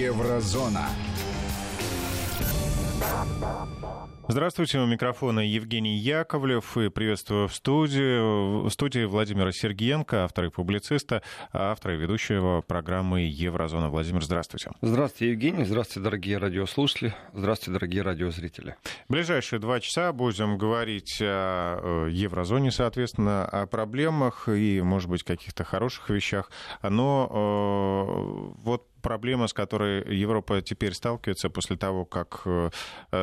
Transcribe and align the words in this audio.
Еврозона. 0.00 0.88
Здравствуйте, 4.28 4.78
у 4.78 4.86
микрофона 4.86 5.40
Евгений 5.40 5.96
Яковлев 5.96 6.78
и 6.78 6.88
приветствую 6.88 7.48
в 7.48 7.54
студии, 7.54 8.64
в 8.64 8.70
студии 8.70 9.04
Владимира 9.04 9.52
Сергеенко, 9.52 10.24
автора 10.24 10.46
и 10.46 10.50
публициста, 10.50 11.22
автора 11.52 11.96
и 11.96 11.98
ведущего 11.98 12.62
программы 12.62 13.22
«Еврозона». 13.22 13.90
Владимир, 13.90 14.24
здравствуйте. 14.24 14.70
Здравствуйте, 14.80 15.32
Евгений. 15.32 15.64
Здравствуйте, 15.64 16.04
дорогие 16.04 16.38
радиослушатели. 16.38 17.14
Здравствуйте, 17.34 17.72
дорогие 17.72 18.02
радиозрители. 18.02 18.76
В 19.08 19.12
ближайшие 19.12 19.58
два 19.58 19.80
часа 19.80 20.12
будем 20.12 20.56
говорить 20.56 21.18
о 21.20 22.06
еврозоне, 22.06 22.70
соответственно, 22.70 23.44
о 23.44 23.66
проблемах 23.66 24.48
и, 24.48 24.80
может 24.80 25.10
быть, 25.10 25.24
каких-то 25.24 25.64
хороших 25.64 26.08
вещах. 26.08 26.50
Но 26.82 28.54
э, 28.56 28.62
вот 28.62 28.86
проблема, 29.02 29.46
с 29.46 29.52
которой 29.52 30.16
Европа 30.16 30.60
теперь 30.62 30.92
сталкивается 30.92 31.50
после 31.50 31.76
того, 31.76 32.04
как 32.04 32.42
э, 32.44 32.70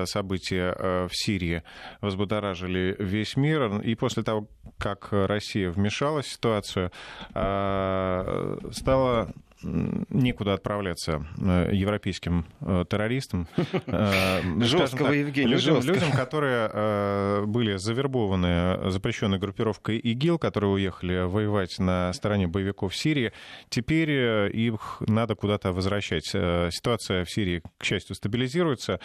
события 0.06 0.76
э, 0.78 1.08
в 1.08 1.16
Сирии 1.16 1.64
взбудоражили 2.02 2.96
весь 3.00 3.36
мир, 3.38 3.82
и 3.82 3.96
после 3.96 4.24
того, 4.24 4.48
как 4.78 5.10
Россия 5.12 5.72
вмешалась 5.72 6.26
в 6.26 6.34
ситуацию, 6.34 6.92
э, 7.34 8.58
стало 8.72 9.34
некуда 9.62 10.54
отправляться 10.54 11.26
э, 11.40 11.70
европейским 11.74 12.46
э, 12.62 12.86
террористам. 12.90 13.48
Э, 13.88 14.42
Жесткого, 14.62 15.12
Евгений, 15.12 15.54
людям, 15.54 15.82
людям, 15.82 16.12
которые 16.16 17.46
были 17.46 17.78
завербованы 17.78 18.92
запрещенной 18.92 19.40
группировкой 19.40 19.98
ИГИЛ, 19.98 20.40
которые 20.40 20.72
уехали 20.72 21.26
воевать 21.26 21.80
на 21.80 22.12
стороне 22.14 22.48
боевиков 22.48 22.96
Сирии, 22.96 23.32
теперь 23.70 24.10
их 24.56 25.02
надо 25.08 25.36
куда-то 25.36 25.72
возвращать. 25.72 26.26
Ситуация 26.26 27.24
в 27.24 27.32
Сирии, 27.32 27.62
к 27.78 27.84
счастью, 27.84 28.16
стабилизируется. 28.16 29.00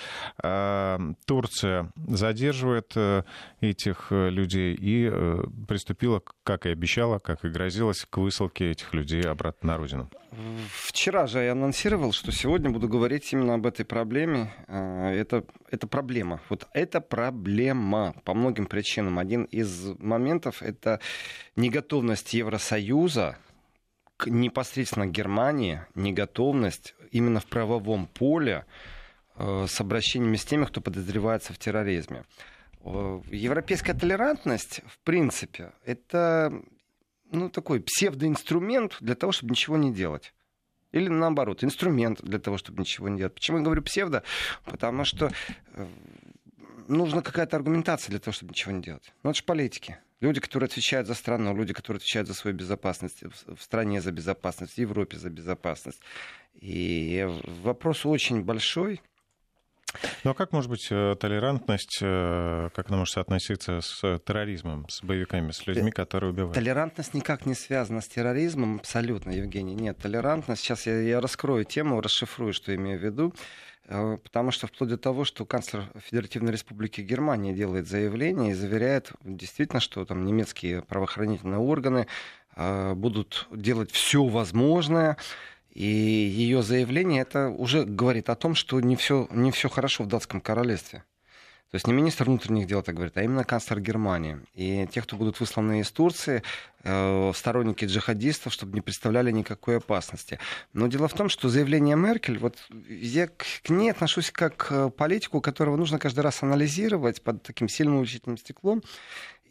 Турция 1.26 1.92
задерживает 1.96 2.94
этих 3.60 4.10
людей 4.10 4.76
и 4.78 5.10
приступила, 5.68 6.22
как 6.44 6.66
и 6.66 6.70
обещала, 6.70 7.18
как 7.18 7.44
и 7.44 7.48
грозилась, 7.48 8.06
к 8.08 8.16
высылке 8.18 8.70
этих 8.70 8.94
людей 8.94 9.22
обратно 9.22 9.68
на 9.68 9.76
родину. 9.76 10.10
Вчера 10.70 11.26
же 11.26 11.40
я 11.40 11.52
анонсировал, 11.52 12.12
что 12.12 12.32
сегодня 12.32 12.70
буду 12.70 12.88
говорить 12.88 13.30
именно 13.32 13.54
об 13.54 13.66
этой 13.66 13.84
проблеме. 13.84 14.50
А, 14.66 15.10
это, 15.10 15.44
это 15.70 15.86
проблема. 15.86 16.40
Вот 16.48 16.68
это 16.72 17.02
проблема 17.02 18.14
по 18.24 18.32
многим 18.32 18.64
причинам. 18.64 19.18
Один 19.18 19.44
из 19.44 19.94
моментов— 19.98 20.62
это 20.62 21.00
неготовность 21.54 22.32
Евросоюза 22.32 23.36
к 24.16 24.26
непосредственно 24.28 25.06
Германии, 25.06 25.82
неготовность 25.94 26.94
именно 27.10 27.40
в 27.40 27.46
правовом 27.46 28.06
поле 28.06 28.64
э, 29.36 29.66
с 29.68 29.80
обращениями 29.82 30.36
с 30.36 30.44
теми, 30.46 30.64
кто 30.64 30.80
подозревается 30.80 31.52
в 31.52 31.58
терроризме. 31.58 32.24
Европейская 32.84 33.94
толерантность, 33.94 34.80
в 34.86 34.98
принципе, 35.00 35.72
это 35.84 36.62
ну, 37.32 37.50
такой 37.50 37.80
псевдоинструмент 37.80 38.96
для 39.00 39.14
того, 39.14 39.32
чтобы 39.32 39.50
ничего 39.50 39.76
не 39.76 39.92
делать. 39.92 40.34
Или 40.92 41.08
наоборот, 41.08 41.64
инструмент 41.64 42.20
для 42.22 42.38
того, 42.38 42.58
чтобы 42.58 42.80
ничего 42.80 43.08
не 43.08 43.18
делать. 43.18 43.34
Почему 43.34 43.58
я 43.58 43.64
говорю 43.64 43.82
псевдо? 43.82 44.22
Потому 44.64 45.04
что 45.04 45.32
э, 45.74 45.86
нужна 46.86 47.22
какая-то 47.22 47.56
аргументация 47.56 48.10
для 48.10 48.20
того, 48.20 48.32
чтобы 48.32 48.50
ничего 48.50 48.72
не 48.72 48.82
делать. 48.82 49.12
Ну, 49.22 49.30
это 49.30 49.38
же 49.38 49.44
политики. 49.44 49.98
Люди, 50.20 50.40
которые 50.40 50.66
отвечают 50.68 51.08
за 51.08 51.14
страну, 51.14 51.56
люди, 51.56 51.72
которые 51.72 51.98
отвечают 51.98 52.28
за 52.28 52.34
свою 52.34 52.56
безопасность, 52.56 53.22
в 53.22 53.60
стране 53.60 54.00
за 54.00 54.12
безопасность, 54.12 54.74
в 54.74 54.78
Европе 54.78 55.16
за 55.16 55.30
безопасность. 55.30 56.00
И 56.54 57.26
вопрос 57.62 58.06
очень 58.06 58.42
большой. 58.42 59.00
Ну 60.24 60.30
а 60.30 60.34
как 60.34 60.52
может 60.52 60.70
быть 60.70 60.88
э, 60.90 61.16
толерантность, 61.18 61.98
э, 62.00 62.68
как 62.74 62.88
она 62.88 62.98
может 62.98 63.14
соотноситься 63.14 63.80
с 63.80 64.18
терроризмом, 64.24 64.86
с 64.88 65.02
боевиками, 65.02 65.50
с 65.50 65.66
людьми, 65.66 65.90
э, 65.90 65.92
которые 65.92 66.30
убивают? 66.30 66.54
Толерантность 66.54 67.14
никак 67.14 67.46
не 67.46 67.54
связана 67.54 68.00
с 68.00 68.08
терроризмом, 68.08 68.76
абсолютно, 68.76 69.30
Евгений. 69.30 69.74
Нет, 69.74 69.98
толерантность, 69.98 70.62
сейчас 70.62 70.86
я, 70.86 71.00
я 71.00 71.20
раскрою 71.20 71.64
тему, 71.64 72.00
расшифрую, 72.00 72.52
что 72.52 72.74
имею 72.74 72.98
в 72.98 73.02
виду. 73.02 73.34
Потому 73.88 74.52
что 74.52 74.68
вплоть 74.68 74.90
до 74.90 74.96
того, 74.96 75.24
что 75.24 75.44
канцлер 75.44 75.90
Федеративной 76.04 76.52
Республики 76.52 77.00
Германии 77.00 77.52
делает 77.52 77.88
заявление 77.88 78.52
и 78.52 78.54
заверяет 78.54 79.10
действительно, 79.24 79.80
что 79.80 80.04
там 80.04 80.24
немецкие 80.24 80.82
правоохранительные 80.82 81.58
органы 81.58 82.06
будут 82.56 83.48
делать 83.50 83.90
все 83.90 84.24
возможное, 84.24 85.16
и 85.72 85.86
ее 85.86 86.62
заявление 86.62 87.22
это 87.22 87.48
уже 87.48 87.84
говорит 87.84 88.28
о 88.28 88.34
том, 88.34 88.54
что 88.54 88.80
не 88.80 88.96
все, 88.96 89.26
не 89.30 89.50
все 89.50 89.68
хорошо 89.68 90.04
в 90.04 90.06
датском 90.06 90.40
королевстве. 90.40 91.04
То 91.72 91.76
есть 91.76 91.86
не 91.86 91.94
министр 91.94 92.24
внутренних 92.24 92.66
дел 92.66 92.82
так 92.82 92.94
говорит, 92.94 93.16
а 93.16 93.22
именно 93.22 93.44
канцлер 93.44 93.80
Германии. 93.80 94.40
И 94.52 94.86
те, 94.92 95.00
кто 95.00 95.16
будут 95.16 95.40
высланы 95.40 95.80
из 95.80 95.90
Турции, 95.90 96.42
э, 96.84 97.32
сторонники 97.34 97.86
джихадистов, 97.86 98.52
чтобы 98.52 98.74
не 98.74 98.82
представляли 98.82 99.30
никакой 99.30 99.78
опасности. 99.78 100.38
Но 100.74 100.88
дело 100.88 101.08
в 101.08 101.14
том, 101.14 101.30
что 101.30 101.48
заявление 101.48 101.96
Меркель, 101.96 102.36
вот 102.36 102.58
я 102.90 103.26
к 103.26 103.70
ней 103.70 103.90
отношусь 103.90 104.30
как 104.30 104.56
к 104.56 104.90
политику, 104.90 105.40
которого 105.40 105.76
нужно 105.76 105.98
каждый 105.98 106.20
раз 106.20 106.42
анализировать 106.42 107.22
под 107.22 107.42
таким 107.42 107.70
сильным 107.70 108.00
учительным 108.00 108.36
стеклом. 108.36 108.82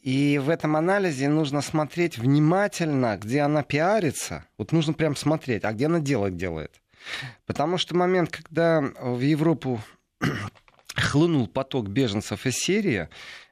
И 0.02 0.40
в 0.40 0.50
этом 0.50 0.76
анализе 0.76 1.30
нужно 1.30 1.62
смотреть 1.62 2.18
внимательно, 2.18 3.18
где 3.18 3.42
она 3.42 3.62
пиарится. 3.62 4.46
Вот 4.58 4.72
нужно 4.72 4.94
прям 4.94 5.16
смотреть, 5.16 5.64
а 5.64 5.74
где 5.74 5.86
она 5.86 6.00
дело 6.00 6.32
делает. 6.32 6.82
Потому 7.46 7.78
что 7.78 7.96
момент, 7.96 8.32
когда 8.32 8.82
в 8.82 9.20
Европу 9.20 9.80
хлынул 10.96 11.48
поток 11.48 11.88
беженцев 11.88 12.46
из 12.48 12.56
Сирии, 12.56 13.10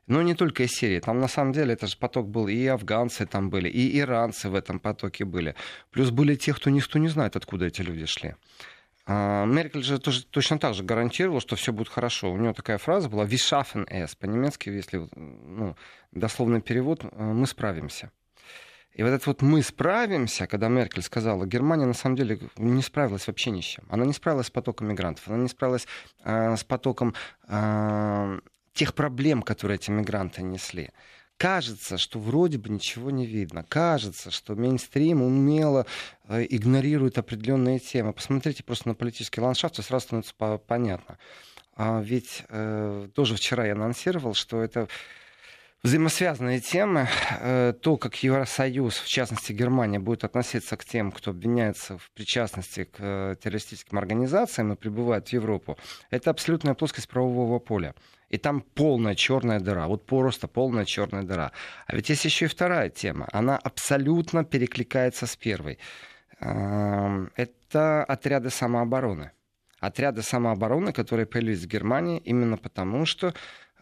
но 0.08 0.24
не 0.24 0.34
только 0.34 0.64
из 0.64 0.72
Сирии, 0.72 1.00
там 1.00 1.20
на 1.20 1.28
самом 1.28 1.54
деле 1.54 1.74
это 1.74 1.86
же 1.86 1.96
поток 1.96 2.28
был, 2.28 2.48
и 2.48 2.66
афганцы 2.66 3.28
там 3.28 3.52
были, 3.52 3.70
и 3.70 4.00
иранцы 4.00 4.50
в 4.50 4.56
этом 4.56 4.80
потоке 4.80 5.26
были. 5.26 5.54
Плюс 5.92 6.10
были 6.10 6.36
те, 6.36 6.54
кто 6.54 6.72
никто 6.72 6.98
не 6.98 7.10
знает, 7.10 7.36
откуда 7.36 7.66
эти 7.66 7.82
люди 7.82 8.06
шли. 8.08 8.36
А, 9.12 9.44
Меркель 9.46 9.82
же 9.82 9.98
тоже, 9.98 10.24
точно 10.24 10.60
так 10.60 10.76
же 10.76 10.84
гарантировала, 10.84 11.42
что 11.42 11.56
все 11.56 11.74
будет 11.74 11.90
хорошо. 11.90 12.32
У 12.32 12.38
нее 12.38 12.54
такая 12.54 12.78
фраза 12.78 13.10
была 13.10 13.26
«Wir 13.26 13.40
schaffen 13.40 13.88
es». 13.90 14.16
По-немецки, 14.16 14.70
если 14.70 15.10
ну, 15.16 15.76
дословный 16.12 16.62
перевод, 16.62 17.04
э, 17.04 17.08
«мы 17.20 17.48
справимся». 17.48 18.12
И 18.94 19.02
вот 19.02 19.10
это 19.10 19.24
вот 19.26 19.42
«мы 19.42 19.64
справимся», 19.64 20.46
когда 20.46 20.68
Меркель 20.68 21.02
сказала, 21.02 21.48
Германия 21.48 21.88
на 21.88 21.96
самом 21.96 22.18
деле 22.18 22.40
не 22.58 22.84
справилась 22.84 23.26
вообще 23.26 23.50
ни 23.50 23.62
с 23.62 23.66
чем. 23.66 23.86
Она 23.90 24.06
не 24.06 24.14
справилась 24.14 24.46
с 24.46 24.52
потоком 24.52 24.90
мигрантов, 24.90 25.28
она 25.28 25.38
не 25.38 25.50
справилась 25.50 25.88
э, 26.24 26.56
с 26.56 26.64
потоком 26.64 27.16
э, 27.48 28.40
тех 28.74 28.94
проблем, 28.94 29.42
которые 29.42 29.78
эти 29.78 29.90
мигранты 29.90 30.44
несли 30.44 30.92
кажется, 31.40 31.98
что 31.98 32.20
вроде 32.20 32.58
бы 32.58 32.70
ничего 32.70 33.10
не 33.10 33.26
видно. 33.26 33.64
Кажется, 33.68 34.30
что 34.30 34.56
мейнстрим 34.56 35.22
умело 35.22 35.88
э, 36.28 36.46
игнорирует 36.50 37.18
определенные 37.18 37.80
темы. 37.80 38.12
Посмотрите 38.12 38.62
просто 38.62 38.90
на 38.90 38.94
политический 38.94 39.40
ландшафт, 39.40 39.80
и 39.80 39.82
сразу 39.82 40.06
становится 40.06 40.36
понятно. 40.36 41.18
А 41.76 42.02
ведь 42.02 42.44
э, 42.50 43.08
тоже 43.16 43.36
вчера 43.36 43.66
я 43.66 43.72
анонсировал, 43.72 44.34
что 44.34 44.62
это 44.62 44.90
взаимосвязанные 45.82 46.60
темы. 46.60 47.08
Э, 47.40 47.74
то, 47.82 47.96
как 47.96 48.22
Евросоюз, 48.22 48.98
в 48.98 49.08
частности 49.08 49.54
Германия, 49.54 50.00
будет 50.00 50.26
относиться 50.26 50.76
к 50.76 50.84
тем, 50.84 51.10
кто 51.10 51.32
обвиняется 51.32 51.98
в 51.98 52.12
причастности 52.12 52.84
к 52.84 52.96
э, 53.00 53.36
террористическим 53.42 53.98
организациям 53.98 54.74
и 54.74 54.76
прибывает 54.76 55.30
в 55.30 55.34
Европу, 55.34 55.78
это 56.10 56.32
абсолютная 56.32 56.74
плоскость 56.74 57.08
правового 57.08 57.60
поля. 57.60 57.96
И 58.30 58.38
там 58.38 58.62
полная 58.62 59.16
черная 59.16 59.60
дыра. 59.60 59.88
Вот 59.88 60.06
просто 60.06 60.48
полная 60.48 60.86
черная 60.86 61.24
дыра. 61.24 61.52
А 61.88 61.96
ведь 61.96 62.10
есть 62.10 62.26
еще 62.26 62.46
и 62.46 62.48
вторая 62.48 62.90
тема. 62.90 63.28
Она 63.32 63.58
абсолютно 63.58 64.44
перекликается 64.44 65.26
с 65.26 65.36
первой. 65.36 65.80
Эм, 66.40 67.32
это 67.36 68.04
отряды 68.04 68.50
самообороны. 68.50 69.32
Отряды 69.80 70.22
самообороны, 70.22 70.94
которые 70.94 71.26
появились 71.26 71.64
в 71.64 71.68
Германии 71.68 72.20
именно 72.20 72.58
потому, 72.58 73.06
что 73.06 73.34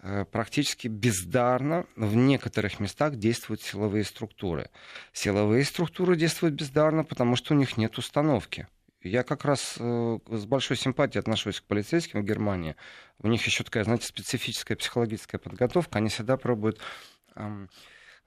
Э, 0.03 0.25
практически 0.25 0.87
бездарно 0.87 1.85
в 1.95 2.15
некоторых 2.15 2.79
местах 2.79 3.15
действуют 3.15 3.61
силовые 3.61 4.03
структуры. 4.03 4.69
Силовые 5.11 5.63
структуры 5.63 6.15
действуют 6.15 6.55
бездарно, 6.55 7.03
потому 7.03 7.35
что 7.35 7.53
у 7.53 7.57
них 7.57 7.77
нет 7.77 7.97
установки. 7.97 8.67
Я 9.07 9.23
как 9.23 9.45
раз 9.45 9.75
э, 9.79 10.19
с 10.27 10.45
большой 10.45 10.77
симпатией 10.77 11.19
отношусь 11.19 11.61
к 11.61 11.63
полицейским 11.63 12.21
в 12.21 12.25
Германии. 12.25 12.75
У 13.19 13.27
них 13.27 13.45
еще 13.45 13.63
такая, 13.63 13.83
знаете, 13.83 14.05
специфическая 14.05 14.77
психологическая 14.77 15.39
подготовка. 15.39 15.99
Они 15.99 16.09
всегда 16.09 16.37
пробуют, 16.37 16.79
эм, 17.35 17.69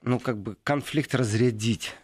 ну, 0.03 0.19
как 0.19 0.39
бы 0.39 0.57
конфликт 0.63 1.15
разрядить 1.15 1.95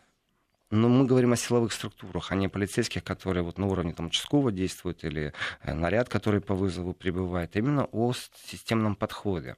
но 0.70 0.88
мы 0.88 1.06
говорим 1.06 1.32
о 1.32 1.36
силовых 1.36 1.72
структурах, 1.72 2.32
а 2.32 2.34
не 2.34 2.46
о 2.46 2.48
полицейских, 2.48 3.04
которые 3.04 3.44
вот 3.44 3.56
на 3.56 3.66
уровне 3.66 3.92
там, 3.92 4.06
участкового 4.06 4.50
действуют, 4.50 5.04
или 5.04 5.32
э, 5.62 5.74
наряд, 5.74 6.08
который 6.08 6.40
по 6.40 6.54
вызову 6.54 6.92
прибывает. 6.92 7.56
Именно 7.56 7.84
о 7.92 8.12
системном 8.12 8.96
подходе. 8.96 9.56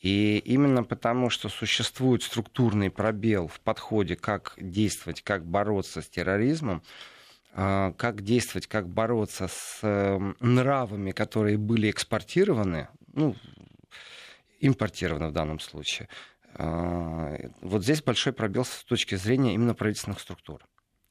И 0.00 0.38
именно 0.38 0.82
потому, 0.82 1.28
что 1.28 1.50
существует 1.50 2.22
структурный 2.22 2.90
пробел 2.90 3.48
в 3.48 3.60
подходе, 3.60 4.16
как 4.16 4.54
действовать, 4.56 5.20
как 5.20 5.44
бороться 5.44 6.00
с 6.00 6.08
терроризмом, 6.08 6.78
а, 6.78 7.19
как 7.52 8.22
действовать, 8.22 8.66
как 8.66 8.88
бороться 8.88 9.48
с 9.48 9.80
эм, 9.82 10.36
нравами, 10.40 11.10
которые 11.10 11.58
были 11.58 11.90
экспортированы, 11.90 12.88
ну, 13.12 13.34
импортированы 14.60 15.28
в 15.28 15.32
данном 15.32 15.58
случае. 15.58 16.08
А, 16.54 17.36
вот 17.60 17.82
здесь 17.82 18.02
большой 18.02 18.32
пробел 18.32 18.64
с 18.64 18.84
точки 18.84 19.14
зрения 19.14 19.54
именно 19.54 19.74
правительственных 19.74 20.20
структур. 20.20 20.62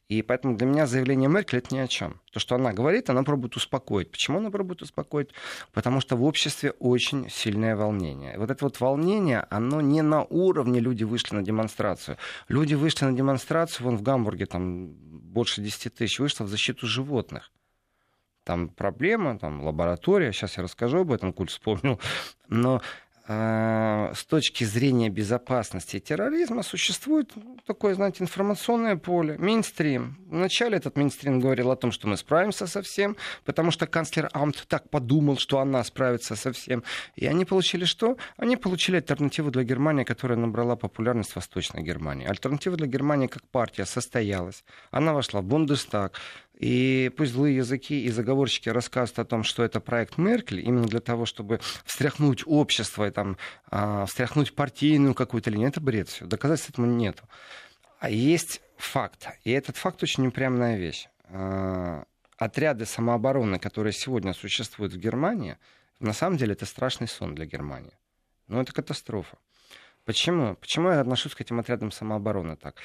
И 0.09 0.23
поэтому 0.23 0.57
для 0.57 0.65
меня 0.65 0.87
заявление 0.87 1.29
Меркель 1.29 1.59
это 1.59 1.73
ни 1.73 1.77
о 1.77 1.87
чем. 1.87 2.19
То, 2.31 2.39
что 2.39 2.55
она 2.55 2.73
говорит, 2.73 3.11
она 3.11 3.21
пробует 3.21 3.55
успокоить. 3.55 4.09
Почему 4.09 4.39
она 4.39 4.49
пробует 4.49 4.81
успокоить? 4.81 5.29
Потому 5.71 6.01
что 6.01 6.15
в 6.15 6.23
обществе 6.23 6.71
очень 6.79 7.29
сильное 7.29 7.75
волнение. 7.75 8.33
И 8.33 8.37
вот 8.37 8.49
это 8.49 8.65
вот 8.65 8.79
волнение, 8.79 9.45
оно 9.51 9.81
не 9.81 10.01
на 10.01 10.23
уровне 10.23 10.79
люди 10.79 11.03
вышли 11.03 11.35
на 11.35 11.43
демонстрацию. 11.43 12.17
Люди 12.47 12.73
вышли 12.73 13.05
на 13.05 13.13
демонстрацию, 13.13 13.85
вон 13.85 13.97
в 13.97 14.01
Гамбурге 14.01 14.47
там 14.47 14.87
больше 14.87 15.61
10 15.61 15.93
тысяч 15.93 16.17
вышло 16.17 16.43
в 16.43 16.47
защиту 16.47 16.87
животных. 16.87 17.51
Там 18.45 18.69
проблема, 18.69 19.37
там 19.37 19.63
лаборатория, 19.63 20.31
сейчас 20.31 20.57
я 20.57 20.63
расскажу 20.63 21.01
об 21.01 21.11
этом, 21.11 21.33
Куль 21.33 21.49
вспомнил. 21.49 21.99
Но 22.47 22.81
с 23.29 24.25
точки 24.25 24.63
зрения 24.63 25.09
безопасности 25.09 25.99
терроризма 25.99 26.63
существует 26.63 27.31
такое, 27.67 27.93
знаете, 27.93 28.23
информационное 28.23 28.95
поле, 28.95 29.37
мейнстрим. 29.37 30.17
Вначале 30.25 30.77
этот 30.77 30.97
мейнстрим 30.97 31.39
говорил 31.39 31.69
о 31.69 31.75
том, 31.75 31.91
что 31.91 32.07
мы 32.07 32.17
справимся 32.17 32.65
со 32.65 32.81
всем, 32.81 33.15
потому 33.45 33.69
что 33.69 33.85
канцлер 33.85 34.29
Амт 34.33 34.65
так 34.67 34.89
подумал, 34.89 35.37
что 35.37 35.59
она 35.59 35.83
справится 35.83 36.35
со 36.35 36.51
всем. 36.51 36.83
И 37.15 37.27
они 37.27 37.45
получили 37.45 37.85
что? 37.85 38.17
Они 38.37 38.57
получили 38.57 38.95
альтернативу 38.95 39.51
для 39.51 39.63
Германии, 39.63 40.05
которая 40.05 40.39
набрала 40.39 40.75
популярность 40.75 41.33
в 41.33 41.35
Восточной 41.35 41.83
Германии. 41.83 42.27
Альтернатива 42.27 42.77
для 42.77 42.87
Германии 42.87 43.27
как 43.27 43.47
партия 43.47 43.85
состоялась. 43.85 44.63
Она 44.89 45.13
вошла 45.13 45.41
в 45.41 45.43
Бундестаг. 45.43 46.19
И 46.59 47.09
пусть 47.15 47.31
злые 47.31 47.55
языки 47.55 48.03
и 48.03 48.09
заговорщики 48.09 48.67
рассказывают 48.67 49.19
о 49.19 49.25
том, 49.25 49.43
что 49.43 49.63
это 49.63 49.79
проект 49.79 50.17
Меркель, 50.17 50.59
именно 50.59 50.87
для 50.87 50.99
того, 50.99 51.25
чтобы 51.25 51.61
встряхнуть 51.85 52.43
общество, 52.45 53.07
и, 53.07 53.11
там, 53.11 53.37
э, 53.71 54.05
встряхнуть 54.05 54.53
партийную 54.53 55.13
какую-то 55.13 55.49
линию, 55.49 55.69
это 55.69 55.79
бред 55.79 56.09
все. 56.09 56.25
Доказательств 56.25 56.71
этому 56.71 56.87
нету. 56.87 57.23
А 57.99 58.09
есть 58.09 58.61
факт. 58.77 59.29
И 59.45 59.51
этот 59.51 59.77
факт 59.77 60.03
очень 60.03 60.27
упрямная 60.27 60.77
вещь. 60.77 61.07
Э, 61.29 62.03
отряды 62.37 62.85
самообороны, 62.85 63.57
которые 63.57 63.93
сегодня 63.93 64.33
существуют 64.33 64.93
в 64.93 64.97
Германии, 64.97 65.57
на 66.01 66.11
самом 66.13 66.37
деле 66.37 66.53
это 66.53 66.65
страшный 66.65 67.07
сон 67.07 67.35
для 67.35 67.45
Германии. 67.45 67.93
Но 68.47 68.61
это 68.61 68.73
катастрофа. 68.73 69.37
Почему? 70.03 70.55
Почему 70.55 70.89
я 70.89 70.99
отношусь 70.99 71.35
к 71.35 71.41
этим 71.41 71.59
отрядам 71.59 71.91
самообороны 71.91 72.57
так? 72.57 72.75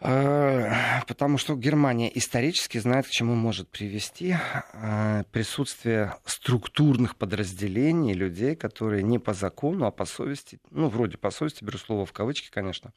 Э, 0.00 0.72
потому 1.08 1.38
что 1.38 1.56
Германия 1.56 2.10
исторически 2.16 2.76
знает, 2.76 3.06
к 3.06 3.10
чему 3.10 3.34
может 3.34 3.70
привести 3.70 4.36
э, 4.74 5.24
присутствие 5.32 6.16
структурных 6.26 7.16
подразделений 7.16 8.12
людей, 8.12 8.56
которые 8.56 9.02
не 9.02 9.18
по 9.18 9.32
закону, 9.32 9.86
а 9.86 9.90
по 9.90 10.04
совести, 10.04 10.60
ну, 10.70 10.88
вроде 10.88 11.16
по 11.16 11.30
совести, 11.30 11.64
беру 11.64 11.78
слово 11.78 12.04
в 12.04 12.12
кавычки, 12.12 12.50
конечно, 12.50 12.92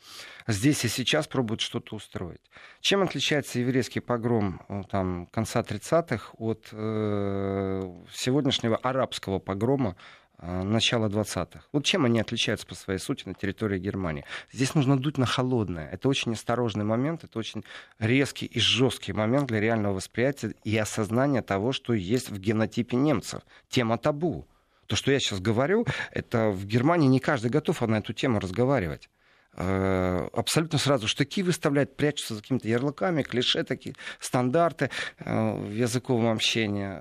здесь 0.46 0.84
и 0.84 0.90
сейчас 0.90 1.28
пробуют 1.28 1.62
что-то 1.62 1.96
устроить. 1.96 2.42
Чем 2.82 3.02
отличается 3.02 3.60
еврейский 3.60 4.02
погром 4.02 4.62
э, 4.68 4.82
там, 4.90 5.28
конца 5.28 5.62
30-х 5.62 6.34
от 6.38 6.68
э, 6.74 7.94
сегодняшнего 8.12 8.76
арабского 8.76 9.40
погрома 9.40 9.96
начала 10.42 11.08
20-х. 11.08 11.62
Вот 11.72 11.86
чем 11.86 12.06
они 12.06 12.20
отличаются 12.20 12.66
по 12.66 12.76
своей 12.76 13.00
сути 13.00 13.28
на 13.28 13.34
территории 13.34 13.80
Германии? 13.80 14.26
Здесь 14.52 14.76
нужно 14.76 14.98
дуть 14.98 15.18
на 15.18 15.26
холодное. 15.26 15.90
Это 15.90 16.08
очень 16.08 16.34
осторожный 16.34 16.86
момент, 16.86 17.24
это 17.24 17.38
очень 17.40 17.64
резкий 18.00 18.46
и 18.46 18.60
жесткий 18.60 19.14
момент 19.14 19.48
для 19.48 19.60
реального 19.60 19.96
восприятия 19.96 20.54
и 20.64 20.78
осознания 20.78 21.42
того, 21.42 21.72
что 21.72 21.94
есть 21.94 22.30
в 22.30 22.40
генотипе 22.40 22.96
немцев. 22.96 23.42
Тема 23.70 23.98
табу. 23.98 24.48
То, 24.88 24.96
что 24.96 25.12
я 25.12 25.20
сейчас 25.20 25.40
говорю, 25.40 25.86
это 26.12 26.50
в 26.50 26.66
Германии 26.66 27.08
не 27.08 27.20
каждый 27.20 27.52
готов 27.52 27.82
на 27.82 27.98
эту 27.98 28.14
тему 28.14 28.40
разговаривать 28.40 29.10
э, 29.56 30.28
абсолютно 30.34 30.80
сразу 30.80 31.08
штыки 31.08 31.44
выставлять, 31.44 31.96
прячутся 31.96 32.36
за 32.36 32.42
какими-то 32.42 32.68
ярлыками, 32.68 33.24
клише 33.24 33.64
такие, 33.64 33.96
стандарты 34.20 34.90
э, 35.20 35.52
в 35.54 35.72
языковом 35.72 36.32
общении 36.32 36.98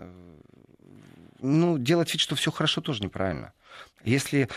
ну, 1.38 1.78
делать 1.78 2.12
вид, 2.12 2.20
что 2.20 2.36
все 2.36 2.50
хорошо, 2.50 2.80
тоже 2.80 3.02
неправильно. 3.02 3.52
Если 4.04 4.48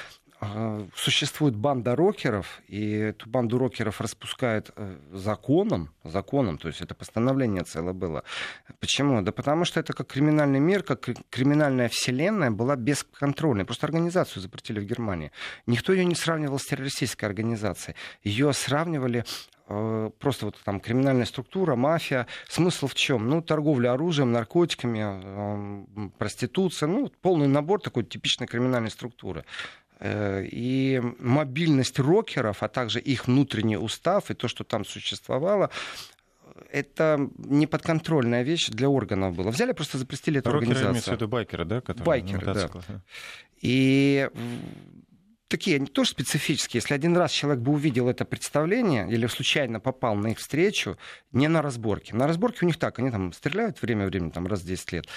существует 0.95 1.55
банда 1.55 1.95
рокеров, 1.95 2.61
и 2.67 2.91
эту 2.91 3.29
банду 3.29 3.59
рокеров 3.59 4.01
распускают 4.01 4.71
э, 4.75 4.97
законом, 5.13 5.89
законом, 6.03 6.57
то 6.57 6.67
есть 6.67 6.81
это 6.81 6.95
постановление 6.95 7.63
целое 7.63 7.93
было. 7.93 8.23
Почему? 8.79 9.21
Да 9.21 9.31
потому 9.31 9.65
что 9.65 9.79
это 9.79 9.93
как 9.93 10.07
криминальный 10.07 10.59
мир, 10.59 10.81
как 10.81 11.09
криминальная 11.29 11.89
вселенная 11.89 12.49
была 12.49 12.75
бесконтрольной. 12.75 13.65
Просто 13.65 13.85
организацию 13.85 14.41
запретили 14.41 14.79
в 14.79 14.85
Германии. 14.85 15.31
Никто 15.67 15.93
ее 15.93 16.05
не 16.05 16.15
сравнивал 16.15 16.57
с 16.57 16.65
террористической 16.65 17.29
организацией. 17.29 17.95
Ее 18.23 18.51
сравнивали 18.53 19.25
Э, 19.73 20.09
просто 20.19 20.47
вот 20.47 20.57
там 20.65 20.81
криминальная 20.81 21.25
структура, 21.25 21.75
мафия. 21.75 22.27
Смысл 22.49 22.87
в 22.87 22.95
чем? 22.95 23.29
Ну, 23.29 23.41
торговля 23.41 23.93
оружием, 23.93 24.31
наркотиками, 24.31 26.09
проституция, 26.17 26.87
ну, 26.87 27.09
полный 27.21 27.47
набор 27.47 27.79
такой 27.79 28.03
типичной 28.03 28.47
криминальной 28.47 28.89
структуры. 28.89 29.45
Э, 30.03 30.43
и 30.43 30.99
мобильность 31.19 31.99
рокеров, 31.99 32.63
а 32.63 32.67
также 32.67 32.99
их 32.99 33.27
внутренний 33.27 33.77
устав 33.77 34.31
и 34.31 34.33
то, 34.33 34.47
что 34.47 34.63
там 34.63 34.83
существовало, 34.83 35.69
это 36.71 37.29
неподконтрольная 37.37 38.41
вещь 38.41 38.69
для 38.69 38.89
органов 38.89 39.35
была. 39.35 39.51
Взяли, 39.51 39.73
просто 39.73 39.99
запретили 39.99 40.39
эту 40.39 40.51
Рокеры 40.51 40.71
организацию. 40.71 41.15
виду 41.17 41.27
байкеры, 41.27 41.65
да? 41.65 41.81
Которые 41.81 42.05
байкеры, 42.05 42.53
да. 42.53 42.69
И 43.61 44.27
такие, 45.51 45.75
они 45.75 45.85
тоже 45.85 46.11
специфические. 46.11 46.79
Если 46.79 46.93
один 46.93 47.15
раз 47.15 47.31
человек 47.31 47.61
бы 47.61 47.73
увидел 47.73 48.09
это 48.09 48.25
представление 48.25 49.07
или 49.09 49.27
случайно 49.27 49.79
попал 49.79 50.15
на 50.15 50.27
их 50.27 50.39
встречу, 50.39 50.97
не 51.31 51.47
на 51.47 51.61
разборке. 51.61 52.15
На 52.15 52.25
разборке 52.27 52.59
у 52.63 52.65
них 52.65 52.77
так, 52.79 52.97
они 52.99 53.11
там 53.11 53.33
стреляют 53.33 53.81
время 53.81 54.07
времени, 54.07 54.31
там 54.31 54.47
раз 54.47 54.61
в 54.61 54.65
10 54.65 54.91
лет. 54.93 55.07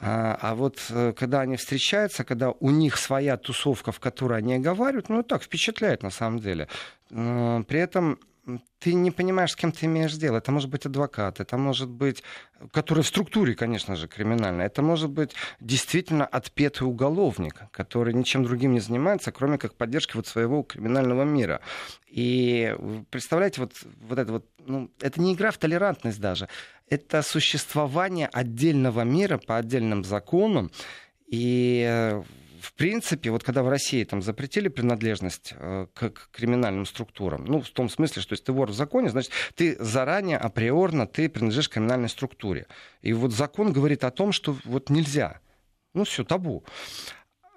А, 0.00 0.38
а 0.40 0.54
вот 0.54 0.78
э, 0.90 1.12
когда 1.16 1.40
они 1.40 1.56
встречаются, 1.56 2.24
когда 2.24 2.50
у 2.50 2.70
них 2.70 2.96
своя 2.96 3.36
тусовка, 3.36 3.90
в 3.92 4.00
которой 4.00 4.38
они 4.38 4.58
говорят, 4.58 5.08
ну 5.08 5.22
так 5.22 5.42
впечатляет 5.42 6.02
на 6.02 6.10
самом 6.10 6.38
деле. 6.38 6.68
При 7.08 7.78
этом 7.78 8.18
ты 8.78 8.94
не 8.94 9.10
понимаешь, 9.10 9.52
с 9.52 9.56
кем 9.56 9.72
ты 9.72 9.86
имеешь 9.86 10.14
дело. 10.14 10.38
Это 10.38 10.52
может 10.52 10.70
быть 10.70 10.86
адвокат, 10.86 11.40
это 11.40 11.56
может 11.56 11.88
быть, 11.88 12.22
который 12.72 13.02
в 13.02 13.06
структуре, 13.06 13.54
конечно 13.54 13.96
же, 13.96 14.08
криминальный. 14.08 14.64
Это 14.64 14.82
может 14.82 15.10
быть 15.10 15.32
действительно 15.60 16.26
отпетый 16.26 16.86
уголовник, 16.86 17.62
который 17.72 18.14
ничем 18.14 18.44
другим 18.44 18.72
не 18.72 18.80
занимается, 18.80 19.32
кроме 19.32 19.58
как 19.58 19.74
поддержки 19.74 20.16
вот 20.16 20.26
своего 20.26 20.62
криминального 20.62 21.22
мира. 21.22 21.60
И 22.08 22.74
представляете, 23.10 23.60
вот, 23.60 23.72
вот 24.00 24.18
это 24.18 24.32
вот, 24.32 24.46
ну, 24.66 24.90
это 25.00 25.20
не 25.20 25.34
игра 25.34 25.50
в 25.50 25.58
толерантность 25.58 26.20
даже, 26.20 26.48
это 26.88 27.22
существование 27.22 28.28
отдельного 28.32 29.02
мира 29.02 29.38
по 29.38 29.56
отдельным 29.56 30.04
законам, 30.04 30.70
и 31.26 31.86
э, 31.88 32.22
в 32.60 32.74
принципе, 32.74 33.30
вот 33.30 33.42
когда 33.42 33.62
в 33.62 33.68
России 33.68 34.04
там 34.04 34.22
запретили 34.22 34.68
принадлежность 34.68 35.54
э, 35.56 35.86
к, 35.94 36.12
криминальным 36.30 36.86
структурам, 36.86 37.44
ну, 37.44 37.60
в 37.60 37.70
том 37.70 37.88
смысле, 37.88 38.22
что 38.22 38.34
если 38.34 38.44
ты 38.44 38.52
вор 38.52 38.70
в 38.70 38.74
законе, 38.74 39.08
значит, 39.08 39.32
ты 39.54 39.76
заранее, 39.82 40.36
априорно, 40.36 41.06
ты 41.06 41.28
принадлежишь 41.28 41.68
к 41.68 41.72
криминальной 41.72 42.08
структуре. 42.08 42.66
И 43.02 43.12
вот 43.12 43.32
закон 43.32 43.72
говорит 43.72 44.04
о 44.04 44.10
том, 44.10 44.32
что 44.32 44.56
вот 44.64 44.90
нельзя. 44.90 45.40
Ну, 45.94 46.04
все, 46.04 46.24
табу. 46.24 46.64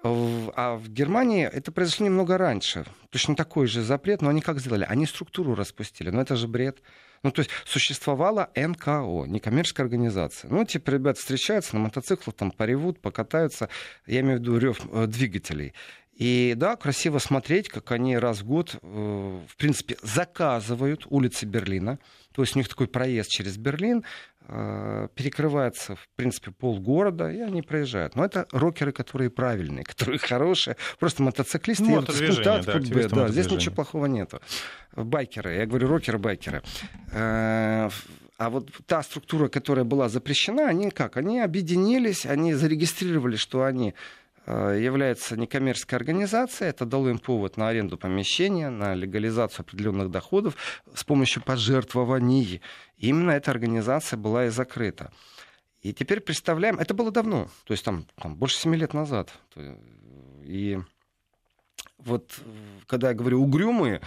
А 0.02 0.76
в 0.76 0.88
Германии 0.90 1.46
это 1.46 1.72
произошло 1.72 2.06
немного 2.06 2.36
раньше. 2.36 2.84
Точно 3.10 3.34
такой 3.34 3.66
же 3.66 3.82
запрет, 3.82 4.20
но 4.20 4.28
они 4.28 4.42
как 4.42 4.58
сделали? 4.58 4.84
Они 4.88 5.06
структуру 5.06 5.54
распустили. 5.54 6.10
Но 6.10 6.20
это 6.20 6.36
же 6.36 6.46
бред. 6.46 6.82
Ну, 7.24 7.30
то 7.30 7.40
есть 7.40 7.50
существовала 7.64 8.50
НКО, 8.54 9.24
некоммерческая 9.26 9.86
организация. 9.86 10.50
Ну, 10.50 10.64
типа, 10.64 10.90
ребята 10.90 11.18
встречаются 11.18 11.74
на 11.74 11.80
мотоциклах, 11.80 12.36
там, 12.36 12.50
поревут, 12.50 13.00
покатаются. 13.00 13.70
Я 14.06 14.20
имею 14.20 14.38
в 14.38 14.42
виду 14.42 14.58
рев 14.58 14.80
э, 14.92 15.06
двигателей. 15.06 15.72
И 16.16 16.54
да, 16.56 16.76
красиво 16.76 17.18
смотреть, 17.18 17.68
как 17.68 17.90
они 17.90 18.16
раз 18.16 18.40
в 18.40 18.46
год, 18.46 18.76
э, 18.80 19.40
в 19.48 19.56
принципе, 19.56 19.96
заказывают 20.02 21.06
улицы 21.10 21.44
Берлина. 21.44 21.98
То 22.32 22.42
есть 22.42 22.54
у 22.54 22.58
них 22.58 22.68
такой 22.68 22.86
проезд 22.86 23.30
через 23.30 23.56
Берлин, 23.56 24.04
э, 24.46 25.08
перекрывается, 25.14 25.96
в 25.96 26.08
принципе, 26.14 26.52
полгорода, 26.52 27.30
и 27.30 27.40
они 27.40 27.62
проезжают. 27.62 28.14
Но 28.14 28.24
это 28.24 28.46
рокеры, 28.52 28.92
которые 28.92 29.30
правильные, 29.30 29.84
которые 29.84 30.18
хорошие. 30.18 30.76
Просто 31.00 31.22
мотоциклисты 31.22 31.84
едут 31.84 32.10
с 32.14 32.18
пункта 32.18 32.62
да, 32.64 32.78
Б. 32.78 33.08
Да, 33.08 33.28
здесь 33.28 33.50
ничего 33.50 33.74
плохого 33.74 34.06
нету. 34.06 34.40
Байкеры, 34.94 35.54
я 35.54 35.66
говорю 35.66 35.88
рокеры-байкеры. 35.88 36.62
Э, 37.12 37.90
а 38.36 38.50
вот 38.50 38.68
та 38.86 39.02
структура, 39.02 39.48
которая 39.48 39.84
была 39.84 40.08
запрещена, 40.08 40.68
они 40.68 40.90
как? 40.90 41.16
Они 41.16 41.40
объединились, 41.40 42.26
они 42.26 42.54
зарегистрировали, 42.54 43.36
что 43.36 43.62
они 43.62 43.94
является 44.46 45.36
некоммерческой 45.36 45.98
организацией. 45.98 46.70
Это 46.70 46.84
дало 46.84 47.10
им 47.10 47.18
повод 47.18 47.56
на 47.56 47.68
аренду 47.68 47.96
помещения, 47.96 48.70
на 48.70 48.94
легализацию 48.94 49.62
определенных 49.62 50.10
доходов 50.10 50.56
с 50.94 51.04
помощью 51.04 51.42
пожертвований. 51.42 52.60
Именно 52.96 53.32
эта 53.32 53.50
организация 53.50 54.16
была 54.16 54.46
и 54.46 54.50
закрыта. 54.50 55.12
И 55.82 55.92
теперь 55.92 56.20
представляем, 56.20 56.78
это 56.78 56.94
было 56.94 57.10
давно, 57.10 57.50
то 57.64 57.72
есть 57.72 57.84
там, 57.84 58.06
там 58.20 58.36
больше 58.36 58.56
семи 58.56 58.78
лет 58.78 58.94
назад. 58.94 59.32
И 60.42 60.78
вот 61.98 62.32
когда 62.86 63.08
я 63.08 63.14
говорю 63.14 63.42
угрюмые, 63.42 64.00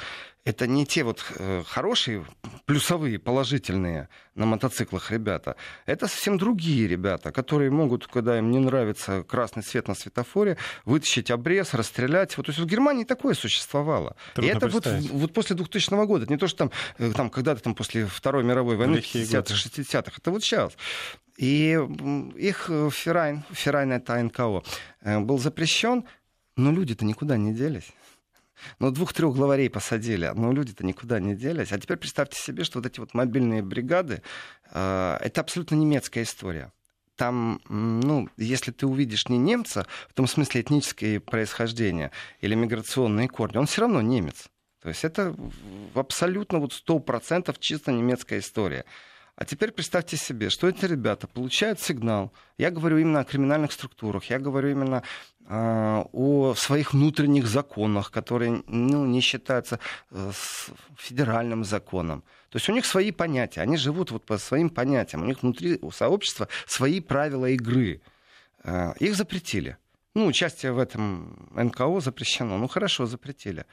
это 0.48 0.66
не 0.66 0.86
те 0.86 1.04
вот 1.04 1.26
э, 1.36 1.64
хорошие, 1.68 2.26
плюсовые, 2.66 3.20
положительные 3.20 4.08
на 4.34 4.46
мотоциклах 4.46 5.12
ребята. 5.12 5.58
Это 5.86 6.08
совсем 6.08 6.38
другие 6.38 6.88
ребята, 6.88 7.34
которые 7.34 7.70
могут, 7.70 8.08
когда 8.08 8.38
им 8.38 8.50
не 8.50 8.60
нравится 8.60 9.24
красный 9.24 9.62
свет 9.62 9.90
на 9.90 9.94
светофоре, 9.94 10.58
вытащить 10.86 11.32
обрез, 11.32 11.74
расстрелять. 11.74 12.38
Вот, 12.38 12.46
то 12.46 12.52
есть 12.52 12.60
в 12.62 12.66
Германии 12.66 13.04
такое 13.04 13.34
существовало. 13.34 14.16
Трудно 14.36 14.50
И 14.50 14.54
это 14.54 14.68
вот, 14.70 14.88
вот 15.12 15.34
после 15.34 15.56
2000 15.58 16.06
года. 16.06 16.24
Это 16.24 16.32
не 16.32 16.40
то, 16.40 16.48
что 16.48 16.58
там, 16.58 16.72
э, 16.98 17.12
там 17.14 17.30
когда-то 17.30 17.62
там 17.62 17.76
после 17.76 18.06
Второй 18.06 18.46
мировой 18.46 18.78
войны, 18.78 18.98
50-х, 18.98 19.54
60-х. 19.54 20.14
Это 20.18 20.32
вот 20.32 20.44
сейчас. 20.44 20.78
И 21.38 21.78
их 22.38 22.68
э, 22.70 22.90
Феррайн, 22.90 23.44
Феррайн 23.52 23.92
это 23.92 24.16
НКО, 24.24 24.64
был 25.02 25.40
запрещен, 25.40 26.06
но 26.58 26.72
люди-то 26.72 27.06
никуда 27.06 27.38
не 27.38 27.54
делись. 27.54 27.92
Ну, 28.80 28.92
двух-трех 28.92 29.36
главарей 29.36 29.70
посадили, 29.70 30.32
но 30.36 30.52
люди-то 30.52 30.86
никуда 30.86 31.20
не 31.20 31.36
делись. 31.36 31.72
А 31.72 31.80
теперь 31.80 31.98
представьте 31.98 32.42
себе, 32.42 32.64
что 32.64 32.80
вот 32.80 32.88
эти 32.88 33.00
вот 33.00 33.14
мобильные 33.14 33.62
бригады, 33.62 34.24
э, 34.72 35.18
это 35.22 35.42
абсолютно 35.42 35.76
немецкая 35.76 36.24
история 36.24 36.72
там, 37.18 37.60
ну, 37.68 38.30
если 38.38 38.72
ты 38.72 38.86
увидишь 38.86 39.28
не 39.28 39.38
немца, 39.38 39.88
в 40.08 40.14
том 40.14 40.28
смысле 40.28 40.62
этническое 40.62 41.20
происхождение 41.20 42.12
или 42.40 42.56
миграционные 42.56 43.28
корни, 43.28 43.58
он 43.58 43.66
все 43.66 43.82
равно 43.82 44.02
немец. 44.02 44.50
То 44.82 44.90
есть 44.90 45.04
это 45.04 45.36
абсолютно 45.96 46.60
вот 46.60 46.74
сто 46.74 47.00
процентов 47.00 47.60
чисто 47.60 47.92
немецкая 47.92 48.40
история. 48.40 48.86
А 49.36 49.46
теперь 49.46 49.72
представьте 49.72 50.18
себе, 50.18 50.50
что 50.50 50.68
эти 50.68 50.86
ребята 50.86 51.28
получают 51.28 51.80
сигнал. 51.80 52.32
Я 52.58 52.72
говорю 52.72 52.98
именно 52.98 53.20
о 53.20 53.24
криминальных 53.24 53.72
структурах, 53.72 54.26
я 54.26 54.40
говорю 54.40 54.70
именно 54.70 55.04
о 55.50 56.54
своих 56.56 56.94
внутренних 56.94 57.48
законах, 57.48 58.12
которые 58.12 58.64
ну, 58.68 59.06
не 59.06 59.22
считаются 59.22 59.80
э, 60.12 60.32
федеральным 60.98 61.64
законом. 61.64 62.24
То 62.50 62.58
есть 62.58 62.70
у 62.70 62.74
них 62.74 62.86
свои 62.86 63.12
понятия, 63.12 63.62
они 63.62 63.78
живут 63.78 64.12
вот 64.12 64.26
по 64.26 64.38
своим 64.38 64.70
понятиям, 64.70 65.24
у 65.24 65.26
них 65.26 65.42
внутри 65.42 65.80
у 65.82 65.92
сообщества 65.92 66.48
свои 66.66 67.00
правила 67.00 67.46
игры. 67.46 68.02
Э, 68.64 68.94
их 69.00 69.16
запретили. 69.16 69.78
Ну, 70.16 70.26
участие 70.26 70.72
в 70.74 70.80
этом 70.80 71.50
НКО 71.56 72.00
запрещено. 72.02 72.58
Ну, 72.58 72.68
хорошо, 72.68 73.06
запретили. 73.06 73.66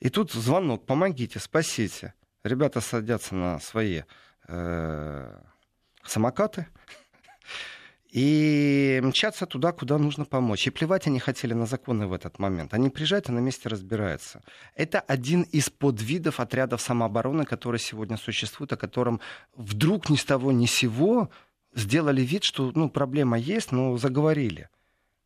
И 0.00 0.10
тут 0.10 0.32
звонок, 0.32 0.86
помогите, 0.86 1.38
спасите. 1.38 2.14
Ребята 2.44 2.80
садятся 2.80 3.34
на 3.34 3.60
свои 3.60 4.02
Э, 4.48 5.42
самокаты 6.04 6.66
и 8.18 9.00
мчаться 9.00 9.46
туда, 9.46 9.70
куда 9.72 9.96
нужно 9.96 10.24
помочь. 10.24 10.66
И 10.66 10.70
плевать 10.70 11.06
они 11.06 11.20
хотели 11.20 11.54
на 11.54 11.66
законы 11.66 12.08
в 12.08 12.12
этот 12.12 12.40
момент. 12.40 12.74
Они 12.74 12.90
приезжают 12.90 13.28
и 13.28 13.32
на 13.32 13.38
месте 13.38 13.68
разбираются. 13.68 14.42
Это 14.74 14.98
один 14.98 15.42
из 15.42 15.70
подвидов 15.70 16.40
отрядов 16.40 16.80
самообороны, 16.80 17.44
который 17.44 17.78
сегодня 17.78 18.16
существует, 18.16 18.72
о 18.72 18.76
котором 18.76 19.20
вдруг 19.54 20.10
ни 20.10 20.16
с 20.16 20.24
того 20.24 20.50
ни 20.50 20.66
с 20.66 20.72
сего 20.72 21.30
сделали 21.74 22.22
вид, 22.22 22.42
что 22.42 22.72
ну, 22.74 22.90
проблема 22.90 23.38
есть, 23.38 23.70
но 23.70 23.96
заговорили. 23.96 24.68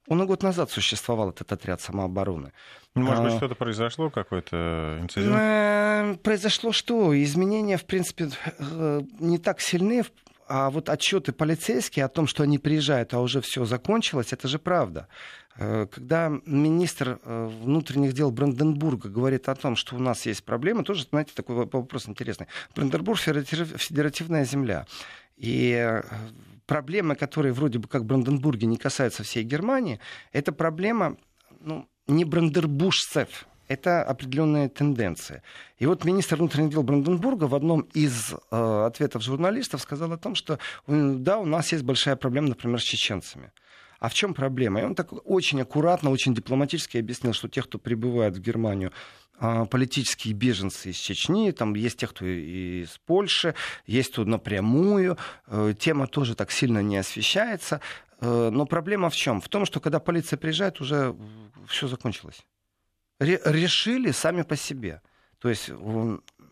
Он 0.09 0.23
и 0.23 0.27
год 0.27 0.43
назад 0.43 0.71
существовал, 0.71 1.31
этот 1.31 1.51
отряд 1.51 1.81
самообороны. 1.81 2.53
Может 2.95 3.25
быть, 3.25 3.33
а, 3.33 3.37
что-то 3.39 3.55
произошло, 3.55 4.11
какой-то 4.11 4.99
инцидент? 5.01 5.35
Э, 5.35 6.17
произошло 6.23 6.73
что? 6.73 7.15
Изменения, 7.23 7.79
в 7.79 7.87
принципе, 7.87 8.29
э, 8.59 9.01
не 9.21 9.39
так 9.39 9.61
сильны, 9.61 10.03
а 10.55 10.69
вот 10.69 10.91
отчеты 10.91 11.33
полицейские 11.33 12.05
о 12.05 12.09
том, 12.09 12.27
что 12.27 12.43
они 12.43 12.59
приезжают, 12.59 13.15
а 13.15 13.21
уже 13.21 13.41
все 13.41 13.65
закончилось, 13.65 14.35
это 14.35 14.49
же 14.49 14.59
правда. 14.59 15.09
Э, 15.57 15.87
когда 15.91 16.31
министр 16.45 17.19
внутренних 17.25 18.13
дел 18.13 18.31
Бранденбурга 18.31 19.09
говорит 19.09 19.49
о 19.49 19.55
том, 19.55 19.77
что 19.77 19.97
у 19.97 19.99
нас 19.99 20.27
есть 20.27 20.45
проблемы, 20.45 20.85
тоже, 20.85 21.07
знаете, 21.09 21.33
такой 21.35 21.57
вопрос 21.57 22.07
интересный. 22.07 22.49
Бранденбург— 22.77 23.19
федеративная 23.21 24.45
земля. 24.45 24.87
И 25.39 26.03
проблемы, 26.67 27.15
которые 27.15 27.55
вроде 27.55 27.79
бы 27.79 27.89
как 27.89 28.03
в 28.03 28.05
Бранденбурге 28.05 28.67
не 28.67 28.77
касаются 28.77 29.23
всей 29.23 29.45
Германии, 29.45 30.01
это 30.33 30.53
проблема 30.53 31.17
ну, 31.61 31.89
не 32.07 32.27
брандербуржцев, 32.27 33.47
это 33.73 34.03
определенная 34.03 34.69
тенденция. 34.69 35.43
И 35.79 35.87
вот 35.87 36.05
министр 36.05 36.37
внутренних 36.37 36.71
дел 36.71 36.83
Бранденбурга 36.83 37.45
в 37.45 37.55
одном 37.55 37.81
из 37.95 38.33
э, 38.33 38.85
ответов 38.87 39.23
журналистов 39.23 39.81
сказал 39.81 40.13
о 40.13 40.19
том, 40.19 40.35
что 40.35 40.59
да, 40.87 41.39
у 41.39 41.47
нас 41.47 41.73
есть 41.73 41.85
большая 41.85 42.17
проблема, 42.17 42.49
например, 42.49 42.81
с 42.81 42.85
чеченцами. 42.85 43.53
А 43.99 44.09
в 44.09 44.15
чем 44.15 44.35
проблема? 44.35 44.81
И 44.81 44.85
он 44.85 44.95
так 44.95 45.13
очень 45.25 45.61
аккуратно, 45.61 46.11
очень 46.11 46.35
дипломатически 46.35 46.99
объяснил, 46.99 47.33
что 47.33 47.49
те, 47.49 47.63
кто 47.63 47.79
прибывает 47.79 48.37
в 48.37 48.41
Германию, 48.41 48.93
а, 49.39 49.65
политические 49.65 50.35
беженцы 50.35 50.91
из 50.91 50.97
Чечни, 50.97 51.53
там 51.53 51.75
есть 51.75 51.99
те, 51.99 52.07
кто 52.07 52.25
из 52.25 52.99
Польши, 53.07 53.55
есть 53.87 54.15
тут 54.15 54.27
напрямую. 54.27 55.19
Э, 55.47 55.75
тема 55.79 56.07
тоже 56.07 56.35
так 56.35 56.51
сильно 56.51 56.83
не 56.83 56.97
освещается. 56.97 57.81
Э, 58.21 58.51
но 58.53 58.67
проблема 58.67 59.09
в 59.09 59.17
чем? 59.17 59.41
В 59.41 59.49
том, 59.49 59.67
что 59.67 59.81
когда 59.81 59.99
полиция 59.99 60.37
приезжает, 60.37 60.81
уже 60.81 61.17
все 61.67 61.89
закончилось. 61.89 62.45
Решили 63.23 64.11
сами 64.11 64.43
по 64.43 64.57
себе. 64.57 65.01
То 65.39 65.49
есть 65.49 65.71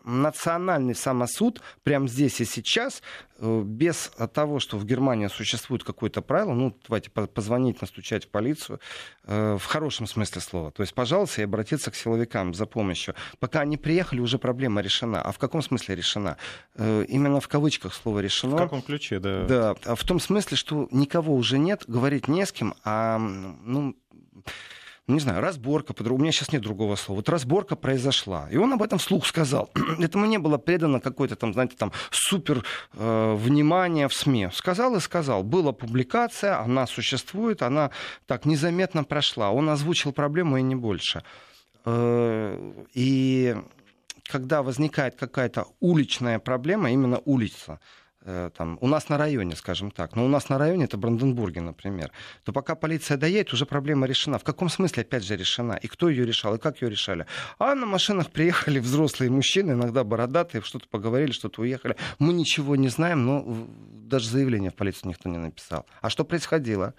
национальный 0.03 0.95
самосуд 0.95 1.61
прямо 1.83 2.07
здесь 2.07 2.41
и 2.41 2.45
сейчас, 2.45 3.01
э, 3.37 3.61
без 3.63 4.11
того, 4.33 4.59
что 4.59 4.77
в 4.77 4.85
Германии 4.85 5.27
существует 5.27 5.83
какое-то 5.83 6.21
правило, 6.21 6.53
ну, 6.53 6.75
давайте 6.87 7.09
позвонить, 7.09 7.81
настучать 7.81 8.25
в 8.25 8.29
полицию, 8.29 8.79
э, 9.25 9.57
в 9.59 9.65
хорошем 9.65 10.07
смысле 10.07 10.41
слова. 10.41 10.71
То 10.71 10.81
есть, 10.83 10.93
пожалуйста, 10.93 11.41
и 11.41 11.43
обратиться 11.43 11.91
к 11.91 11.95
силовикам 11.95 12.53
за 12.53 12.65
помощью. 12.65 13.15
Пока 13.39 13.61
они 13.61 13.77
приехали, 13.77 14.19
уже 14.19 14.39
проблема 14.39 14.81
решена. 14.81 15.21
А 15.21 15.31
в 15.31 15.37
каком 15.37 15.61
смысле 15.61 15.95
решена? 15.95 16.37
Э, 16.75 17.05
именно 17.07 17.39
в 17.39 17.47
кавычках 17.47 17.93
слово 17.93 18.19
решено. 18.19 18.55
В 18.55 18.59
каком 18.59 18.81
ключе, 18.81 19.19
да? 19.19 19.45
Да, 19.45 19.75
а 19.85 19.95
в 19.95 20.03
том 20.03 20.19
смысле, 20.19 20.57
что 20.57 20.87
никого 20.91 21.35
уже 21.35 21.57
нет, 21.57 21.83
говорить 21.87 22.27
не 22.27 22.45
с 22.45 22.51
кем, 22.51 22.73
а, 22.83 23.17
ну, 23.19 23.95
не 25.13 25.19
знаю, 25.19 25.41
разборка, 25.41 25.93
у 25.99 26.17
меня 26.17 26.31
сейчас 26.31 26.51
нет 26.51 26.61
другого 26.61 26.95
слова, 26.95 27.19
вот 27.19 27.29
разборка 27.29 27.75
произошла, 27.75 28.47
и 28.51 28.57
он 28.57 28.73
об 28.73 28.81
этом 28.83 28.99
вслух 28.99 29.25
сказал. 29.25 29.69
Этому 29.99 30.25
не 30.25 30.37
было 30.37 30.57
предано 30.57 30.99
какое-то 30.99 31.35
там, 31.35 31.53
знаете, 31.53 31.75
там 31.77 31.91
супер 32.09 32.63
э, 32.93 33.35
внимание 33.35 34.07
в 34.07 34.13
СМИ. 34.13 34.49
Сказал 34.53 34.95
и 34.95 34.99
сказал. 34.99 35.43
Была 35.43 35.71
публикация, 35.71 36.59
она 36.59 36.87
существует, 36.87 37.61
она 37.61 37.91
так 38.25 38.45
незаметно 38.45 39.03
прошла. 39.03 39.51
Он 39.51 39.69
озвучил 39.69 40.11
проблему 40.11 40.57
и 40.57 40.61
не 40.61 40.75
больше. 40.75 41.23
Э, 41.85 42.73
и 42.93 43.55
когда 44.31 44.63
возникает 44.63 45.15
какая-то 45.15 45.67
уличная 45.79 46.39
проблема, 46.39 46.91
именно 46.91 47.21
улица, 47.25 47.79
там, 48.23 48.77
у 48.81 48.87
нас 48.87 49.09
на 49.09 49.17
районе, 49.17 49.55
скажем 49.55 49.89
так, 49.89 50.15
но 50.15 50.25
у 50.25 50.27
нас 50.27 50.49
на 50.49 50.57
районе, 50.57 50.85
это 50.85 50.97
Бранденбурге, 50.97 51.61
например, 51.61 52.11
то 52.43 52.53
пока 52.53 52.75
полиция 52.75 53.17
доедет, 53.17 53.53
уже 53.53 53.65
проблема 53.65 54.05
решена. 54.05 54.37
В 54.37 54.43
каком 54.43 54.69
смысле, 54.69 55.01
опять 55.01 55.23
же, 55.23 55.35
решена? 55.35 55.73
И 55.73 55.87
кто 55.87 56.09
ее 56.09 56.25
решал, 56.25 56.55
и 56.55 56.59
как 56.59 56.81
ее 56.81 56.89
решали? 56.89 57.25
А 57.57 57.73
на 57.73 57.85
машинах 57.85 58.29
приехали 58.29 58.79
взрослые 58.91 59.31
мужчины, 59.31 59.71
иногда 59.71 60.03
бородатые, 60.03 60.61
что-то 60.61 60.87
поговорили, 60.87 61.31
что-то 61.31 61.61
уехали. 61.61 61.95
Мы 62.19 62.33
ничего 62.33 62.75
не 62.75 62.89
знаем, 62.89 63.25
но 63.25 63.67
даже 64.11 64.29
заявление 64.29 64.71
в 64.71 64.75
полицию 64.75 65.09
никто 65.09 65.29
не 65.29 65.37
написал. 65.37 65.85
А 66.01 66.09
что 66.09 66.23
происходило? 66.23 66.93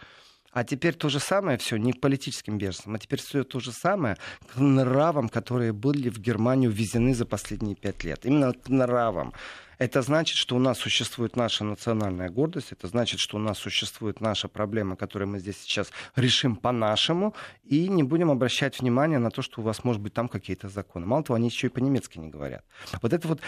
А 0.52 0.64
теперь 0.64 0.94
то 0.94 1.08
же 1.08 1.18
самое 1.18 1.56
все 1.56 1.78
не 1.78 1.94
к 1.94 2.00
политическим 2.00 2.58
беженцам, 2.58 2.94
а 2.94 2.98
теперь 2.98 3.20
все 3.20 3.42
то 3.42 3.58
же 3.58 3.72
самое 3.72 4.18
к 4.52 4.58
нравам, 4.58 5.30
которые 5.30 5.72
были 5.72 6.10
в 6.10 6.18
Германию 6.18 6.70
ввезены 6.70 7.14
за 7.14 7.24
последние 7.24 7.74
пять 7.74 8.04
лет. 8.04 8.26
Именно 8.26 8.52
к 8.52 8.68
нравам. 8.68 9.32
Это 9.82 10.00
значит, 10.00 10.36
что 10.36 10.54
у 10.54 10.60
нас 10.60 10.78
существует 10.78 11.34
наша 11.34 11.64
национальная 11.64 12.30
гордость, 12.30 12.70
это 12.70 12.86
значит, 12.86 13.18
что 13.18 13.36
у 13.36 13.40
нас 13.40 13.58
существует 13.58 14.20
наша 14.20 14.46
проблема, 14.46 14.94
которую 14.94 15.28
мы 15.28 15.40
здесь 15.40 15.58
сейчас 15.60 15.90
решим 16.14 16.54
по-нашему, 16.54 17.34
и 17.64 17.88
не 17.88 18.04
будем 18.04 18.30
обращать 18.30 18.78
внимание 18.78 19.18
на 19.18 19.32
то, 19.32 19.42
что 19.42 19.60
у 19.60 19.64
вас, 19.64 19.82
может 19.82 20.00
быть, 20.00 20.14
там 20.14 20.28
какие-то 20.28 20.68
законы. 20.68 21.04
Мало 21.04 21.24
того, 21.24 21.36
они 21.36 21.48
еще 21.48 21.66
и 21.66 21.70
по-немецки 21.70 22.16
не 22.20 22.28
говорят. 22.28 22.64
Вот 23.02 23.12
эта 23.12 23.26
вот 23.26 23.40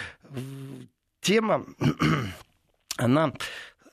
тема, 1.20 1.64
она 2.96 3.32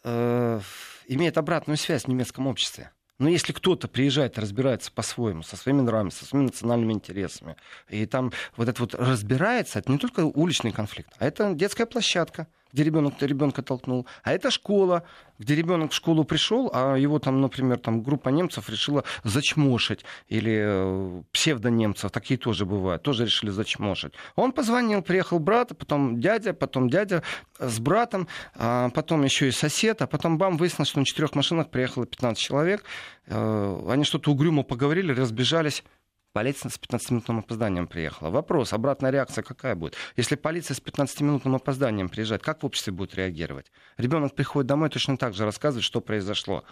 э, 0.03 0.62
имеет 1.05 1.38
обратную 1.38 1.77
связь 1.77 2.05
в 2.05 2.07
немецком 2.07 2.48
обществе. 2.48 2.89
Но 3.22 3.30
если 3.30 3.54
кто-то 3.54 3.88
приезжает 3.88 4.40
и 4.40 4.42
разбирается 4.42 4.92
по-своему, 4.92 5.44
со 5.44 5.56
своими 5.56 5.82
нравами, 5.82 6.10
со 6.10 6.25
своими 6.25 6.48
национальными 6.48 6.94
интересами, 6.94 7.56
и 7.88 8.08
там 8.08 8.34
вот 8.58 8.68
это 8.68 8.82
вот 8.82 8.96
разбирается, 8.96 9.78
это 9.78 9.92
не 9.92 10.00
только 10.00 10.22
уличный 10.25 10.72
конфликт, 10.72 11.13
а 11.20 11.28
это 11.28 11.54
детская 11.54 11.86
площадка. 11.86 12.48
Где 12.74 12.84
ребенок 12.84 13.22
ребенка 13.22 13.62
толкнул, 13.62 14.08
а 14.24 14.34
это 14.34 14.51
школа, 14.51 15.04
где 15.40 15.56
ребенок 15.56 15.92
в 15.92 15.96
школу 15.96 16.24
пришел, 16.24 16.70
а 16.74 16.96
его 16.96 17.20
там, 17.20 17.42
например, 17.42 17.80
там 17.80 18.04
группа 18.04 18.30
немцев 18.30 18.70
решила 18.70 19.04
зачмошить, 19.24 20.06
или 20.28 20.62
э, 20.63 21.24
псевдонемцев, 21.32 22.12
такие 22.12 22.38
тоже 22.38 22.66
бывают, 22.66 23.01
тоже 23.01 23.25
решили 23.25 23.50
зачмошить. 23.50 24.13
Он 24.36 24.51
позвонил, 24.51 25.01
приехал 25.01 25.40
брат, 25.40 25.75
потом 25.78 26.20
дядя, 26.20 26.54
потом 26.54 26.90
дядя 26.90 27.24
с 27.60 27.80
братом, 27.80 28.28
а 28.56 28.90
потом 28.90 29.24
еще 29.24 29.48
и 29.48 29.51
сосед, 29.51 30.01
а 30.01 30.08
потом 30.08 30.38
бам, 30.38 30.58
выяснилось, 30.58 30.90
что 30.90 31.00
на 31.00 31.06
четырех 31.06 31.36
машинах 31.36 31.70
приехало 31.70 32.06
15 32.06 32.42
человек, 32.42 32.84
э, 33.28 33.86
они 33.90 34.04
что-то 34.04 34.32
угрюмо 34.32 34.63
поговорили, 34.63 35.12
разбежались. 35.12 35.84
Полиция 36.33 36.69
с 36.69 36.79
15-минутным 36.79 37.39
опозданием 37.39 37.88
приехала. 37.88 38.29
Вопрос, 38.29 38.71
обратная 38.71 39.11
реакция 39.11 39.43
какая 39.43 39.75
будет? 39.75 39.95
Если 40.15 40.35
полиция 40.35 40.75
с 40.75 40.81
15-минутным 40.81 41.55
опозданием 41.55 42.07
приезжает, 42.07 42.41
как 42.41 42.63
в 42.63 42.65
обществе 42.65 42.93
будет 42.93 43.15
реагировать? 43.15 43.71
Ребенок 43.97 44.33
приходит 44.33 44.67
домой 44.67 44.89
точно 44.89 45.17
так 45.17 45.33
же 45.33 45.43
рассказывает, 45.43 45.83
что 45.83 46.00
произошло. 46.00 46.63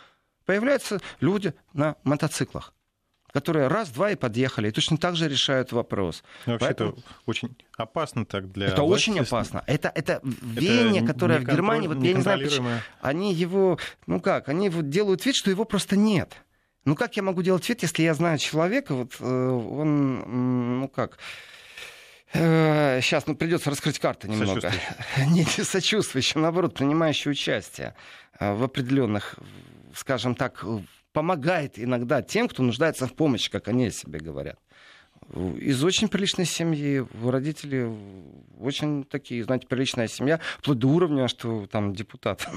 Появляются 0.45 0.99
люди 1.19 1.53
на 1.73 1.97
мотоциклах 2.03 2.73
которые 3.31 3.67
раз-два 3.67 4.09
и 4.11 4.15
подъехали, 4.15 4.69
и 4.69 4.71
точно 4.71 4.97
так 4.97 5.15
же 5.15 5.29
решают 5.29 5.71
вопрос. 5.71 6.23
Но 6.45 6.53
вообще 6.53 6.65
Поэтому... 6.65 6.91
это 6.93 7.01
очень 7.27 7.55
опасно 7.77 8.25
так 8.25 8.51
для 8.51 8.67
Это 8.67 8.81
власти. 8.81 9.09
очень 9.11 9.19
опасно. 9.19 9.63
Это, 9.67 9.91
это 9.93 10.19
веяние, 10.23 11.03
это 11.03 11.13
которое 11.13 11.39
в 11.39 11.43
Германии, 11.43 11.87
вот 11.87 12.01
я 12.01 12.13
не 12.13 12.21
знаю, 12.21 12.39
почему, 12.39 12.69
они 13.01 13.33
его, 13.33 13.77
ну 14.07 14.19
как, 14.19 14.49
они 14.49 14.69
вот 14.69 14.89
делают 14.89 15.25
вид, 15.25 15.35
что 15.35 15.51
его 15.51 15.65
просто 15.65 15.95
нет. 15.95 16.41
Ну 16.85 16.95
как 16.95 17.17
я 17.17 17.23
могу 17.23 17.41
делать 17.41 17.67
вид, 17.67 17.81
если 17.81 18.03
я 18.03 18.13
знаю 18.13 18.37
человека, 18.37 18.95
вот 18.95 19.15
э, 19.19 19.25
он, 19.25 20.79
ну 20.79 20.87
как, 20.87 21.17
Сейчас, 22.31 23.23
э, 23.23 23.25
ну, 23.27 23.35
придется 23.35 23.71
раскрыть 23.71 23.97
карты 23.97 24.27
немного. 24.29 24.71
Не 25.29 25.43
сочувствующий, 25.45 26.39
наоборот, 26.39 26.75
принимающий 26.75 27.31
участие 27.31 27.95
э, 28.39 28.53
в 28.53 28.63
определенных, 28.63 29.35
скажем 29.95 30.35
так, 30.35 30.63
помогает 31.11 31.79
иногда 31.79 32.21
тем, 32.21 32.47
кто 32.47 32.61
нуждается 32.61 33.07
в 33.07 33.15
помощи, 33.15 33.49
как 33.49 33.67
они 33.67 33.87
о 33.87 33.91
себе 33.91 34.19
говорят. 34.19 34.59
Из 35.35 35.83
очень 35.83 36.07
приличной 36.07 36.45
семьи, 36.45 37.05
родители 37.23 37.91
очень 38.59 39.03
такие, 39.03 39.43
знаете, 39.43 39.67
приличная 39.67 40.07
семья, 40.07 40.39
вплоть 40.59 40.79
до 40.79 40.87
уровня, 40.87 41.27
что 41.27 41.67
там 41.67 41.93
депутат 41.93 42.47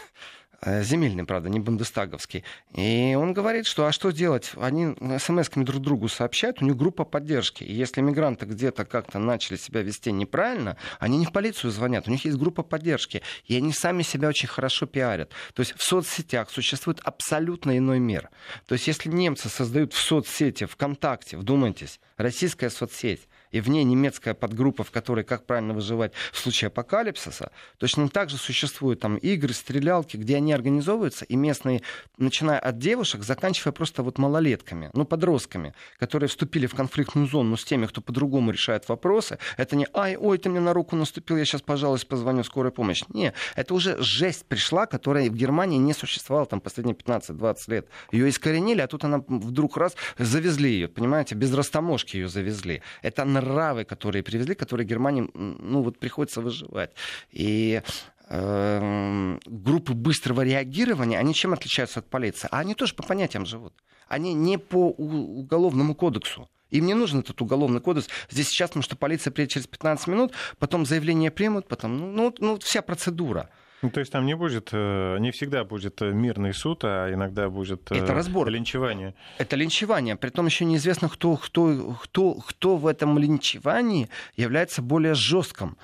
земельный, 0.64 1.24
правда, 1.24 1.48
не 1.48 1.60
бундестаговский. 1.60 2.44
И 2.74 3.16
он 3.18 3.32
говорит, 3.32 3.66
что 3.66 3.86
а 3.86 3.92
что 3.92 4.10
делать? 4.10 4.52
Они 4.56 4.86
смс-ками 5.18 5.64
друг 5.64 5.82
другу 5.82 6.08
сообщают, 6.08 6.60
у 6.60 6.64
них 6.64 6.76
группа 6.76 7.04
поддержки. 7.04 7.62
И 7.64 7.72
если 7.72 8.00
мигранты 8.00 8.46
где-то 8.46 8.84
как-то 8.84 9.18
начали 9.18 9.56
себя 9.56 9.82
вести 9.82 10.10
неправильно, 10.10 10.76
они 10.98 11.18
не 11.18 11.26
в 11.26 11.32
полицию 11.32 11.70
звонят, 11.70 12.08
у 12.08 12.10
них 12.10 12.24
есть 12.24 12.36
группа 12.36 12.62
поддержки. 12.62 13.22
И 13.44 13.56
они 13.56 13.72
сами 13.72 14.02
себя 14.02 14.28
очень 14.28 14.48
хорошо 14.48 14.86
пиарят. 14.86 15.32
То 15.54 15.60
есть 15.60 15.74
в 15.76 15.82
соцсетях 15.82 16.50
существует 16.50 17.00
абсолютно 17.04 17.76
иной 17.76 17.98
мир. 17.98 18.30
То 18.66 18.74
есть 18.74 18.86
если 18.86 19.08
немцы 19.08 19.48
создают 19.48 19.92
в 19.92 19.98
соцсети, 19.98 20.64
ВКонтакте, 20.64 21.36
вдумайтесь, 21.36 22.00
российская 22.16 22.70
соцсеть, 22.70 23.28
и 23.50 23.60
в 23.60 23.68
ней 23.68 23.84
немецкая 23.84 24.34
подгруппа, 24.34 24.84
в 24.84 24.90
которой 24.90 25.24
как 25.24 25.46
правильно 25.46 25.74
выживать 25.74 26.12
в 26.32 26.38
случае 26.38 26.68
апокалипсиса, 26.68 27.50
точно 27.78 28.08
так 28.08 28.30
же 28.30 28.36
существуют 28.36 29.00
там 29.00 29.16
игры, 29.16 29.52
стрелялки, 29.52 30.16
где 30.16 30.36
они 30.36 30.52
организовываются, 30.52 31.24
и 31.24 31.36
местные, 31.36 31.82
начиная 32.16 32.58
от 32.58 32.78
девушек, 32.78 33.22
заканчивая 33.22 33.72
просто 33.72 34.02
вот 34.02 34.18
малолетками, 34.18 34.90
ну, 34.94 35.04
подростками, 35.04 35.74
которые 35.98 36.28
вступили 36.28 36.66
в 36.66 36.74
конфликтную 36.74 37.26
зону 37.26 37.56
с 37.56 37.64
теми, 37.64 37.86
кто 37.86 38.00
по-другому 38.00 38.50
решает 38.50 38.88
вопросы. 38.88 39.38
Это 39.56 39.76
не 39.76 39.86
«Ай, 39.94 40.16
ой, 40.16 40.38
ты 40.38 40.48
мне 40.48 40.60
на 40.60 40.72
руку 40.72 40.96
наступил, 40.96 41.36
я 41.36 41.44
сейчас, 41.44 41.62
пожалуйста, 41.62 42.06
позвоню 42.06 42.44
скорой 42.44 42.72
помощи». 42.72 43.04
Не, 43.08 43.32
это 43.56 43.74
уже 43.74 44.00
жесть 44.02 44.46
пришла, 44.46 44.86
которая 44.86 45.28
в 45.30 45.34
Германии 45.34 45.78
не 45.78 45.92
существовала 45.92 46.46
там 46.46 46.60
последние 46.60 46.96
15-20 46.96 47.56
лет. 47.68 47.88
Ее 48.12 48.28
искоренили, 48.28 48.80
а 48.80 48.86
тут 48.86 49.04
она 49.04 49.22
вдруг 49.26 49.76
раз 49.76 49.96
завезли 50.18 50.70
ее, 50.70 50.88
понимаете, 50.88 51.34
без 51.34 51.52
растаможки 51.54 52.16
ее 52.16 52.28
завезли. 52.28 52.82
Это 53.02 53.24
нравы, 53.40 53.84
которые 53.84 54.22
привезли, 54.22 54.54
которые 54.54 54.86
Германии, 54.86 55.28
ну, 55.34 55.82
вот 55.82 55.98
приходится 55.98 56.40
выживать. 56.40 56.90
И 57.30 57.82
эм, 58.28 59.40
группы 59.46 59.94
быстрого 59.94 60.42
реагирования, 60.42 61.18
они 61.18 61.34
чем 61.34 61.52
отличаются 61.52 62.00
от 62.00 62.08
полиции? 62.08 62.48
А 62.50 62.58
они 62.58 62.74
тоже 62.74 62.94
по 62.94 63.02
понятиям 63.02 63.46
живут. 63.46 63.72
Они 64.08 64.34
не 64.34 64.58
по 64.58 64.88
уголовному 64.88 65.94
кодексу. 65.94 66.48
Им 66.70 66.86
не 66.86 66.94
нужен 66.94 67.20
этот 67.20 67.40
уголовный 67.40 67.80
кодекс. 67.80 68.08
Здесь 68.30 68.48
сейчас, 68.48 68.70
потому 68.70 68.82
что 68.82 68.96
полиция 68.96 69.30
приедет 69.30 69.54
через 69.54 69.66
15 69.66 70.06
минут, 70.08 70.32
потом 70.58 70.84
заявление 70.84 71.30
примут, 71.30 71.66
потом, 71.66 71.96
ну, 71.98 72.12
ну, 72.12 72.34
ну 72.38 72.58
вся 72.58 72.82
процедура. 72.82 73.48
Ну, 73.82 73.90
то 73.90 74.00
есть 74.00 74.10
там 74.10 74.26
не 74.26 74.34
будет, 74.34 74.70
э, 74.72 75.18
не 75.20 75.30
всегда 75.30 75.64
будет 75.64 76.02
э, 76.02 76.10
мирный 76.12 76.52
суд, 76.52 76.80
а 76.84 77.12
иногда 77.12 77.48
будет 77.48 77.92
это 77.92 78.12
разбор. 78.12 78.48
линчевание. 78.48 79.14
Это 79.38 79.54
линчевание. 79.56 80.16
Притом 80.16 80.46
еще 80.46 80.64
неизвестно, 80.64 81.08
кто, 81.08 81.36
кто, 81.36 81.96
кто, 82.02 82.34
кто 82.34 82.76
в 82.76 82.86
этом 82.86 83.18
линчевании 83.18 84.08
является 84.36 84.82
более 84.82 85.14
жестким. 85.14 85.76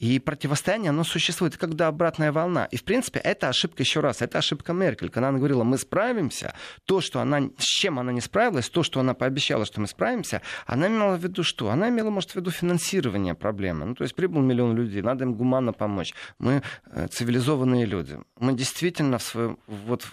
И 0.00 0.18
противостояние, 0.18 0.88
оно 0.88 1.04
существует, 1.04 1.58
когда 1.58 1.86
обратная 1.86 2.32
волна. 2.32 2.64
И, 2.64 2.78
в 2.78 2.84
принципе, 2.84 3.20
это 3.20 3.48
ошибка, 3.48 3.82
еще 3.82 4.00
раз, 4.00 4.22
это 4.22 4.38
ошибка 4.38 4.72
Меркель. 4.72 5.10
Когда 5.10 5.28
она 5.28 5.36
говорила, 5.36 5.62
мы 5.62 5.76
справимся, 5.76 6.54
то, 6.86 7.02
что 7.02 7.20
она, 7.20 7.50
с 7.58 7.64
чем 7.64 7.98
она 7.98 8.10
не 8.10 8.22
справилась, 8.22 8.70
то, 8.70 8.82
что 8.82 9.00
она 9.00 9.12
пообещала, 9.12 9.66
что 9.66 9.78
мы 9.82 9.86
справимся, 9.86 10.40
она 10.64 10.88
имела 10.88 11.16
в 11.16 11.22
виду 11.22 11.42
что? 11.42 11.68
Она 11.68 11.90
имела, 11.90 12.08
может, 12.08 12.30
в 12.30 12.36
виду 12.36 12.50
финансирование 12.50 13.34
проблемы. 13.34 13.84
Ну, 13.84 13.94
то 13.94 14.04
есть 14.04 14.14
прибыл 14.14 14.40
миллион 14.40 14.74
людей, 14.74 15.02
надо 15.02 15.24
им 15.24 15.34
гуманно 15.34 15.74
помочь. 15.74 16.14
Мы 16.38 16.62
э, 16.86 17.08
цивилизованные 17.08 17.84
люди. 17.84 18.18
Мы 18.38 18.54
действительно 18.54 19.18
в 19.18 19.22
своем, 19.22 19.58
вот, 19.66 20.06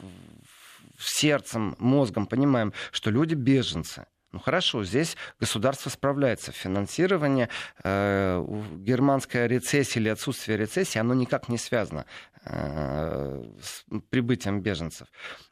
в 0.98 1.18
сердцем, 1.18 1.78
мозгом 1.80 2.26
понимаем, 2.26 2.74
что 2.92 3.10
люди 3.10 3.36
беженцы. 3.36 4.06
Ну 4.34 4.40
хорошо, 4.40 4.84
здесь 4.84 5.16
государство 5.40 5.90
справляется. 5.90 6.52
Финансирование, 6.52 7.48
э, 7.84 8.46
германская 8.78 9.48
рецессия 9.48 10.02
или 10.02 10.10
отсутствие 10.10 10.58
рецессии, 10.58 11.00
оно 11.00 11.14
никак 11.14 11.48
не 11.48 11.58
связано 11.58 12.06
э, 12.44 13.44
с 13.62 13.86
прибытием 14.10 14.62
беженцев. 14.62 15.08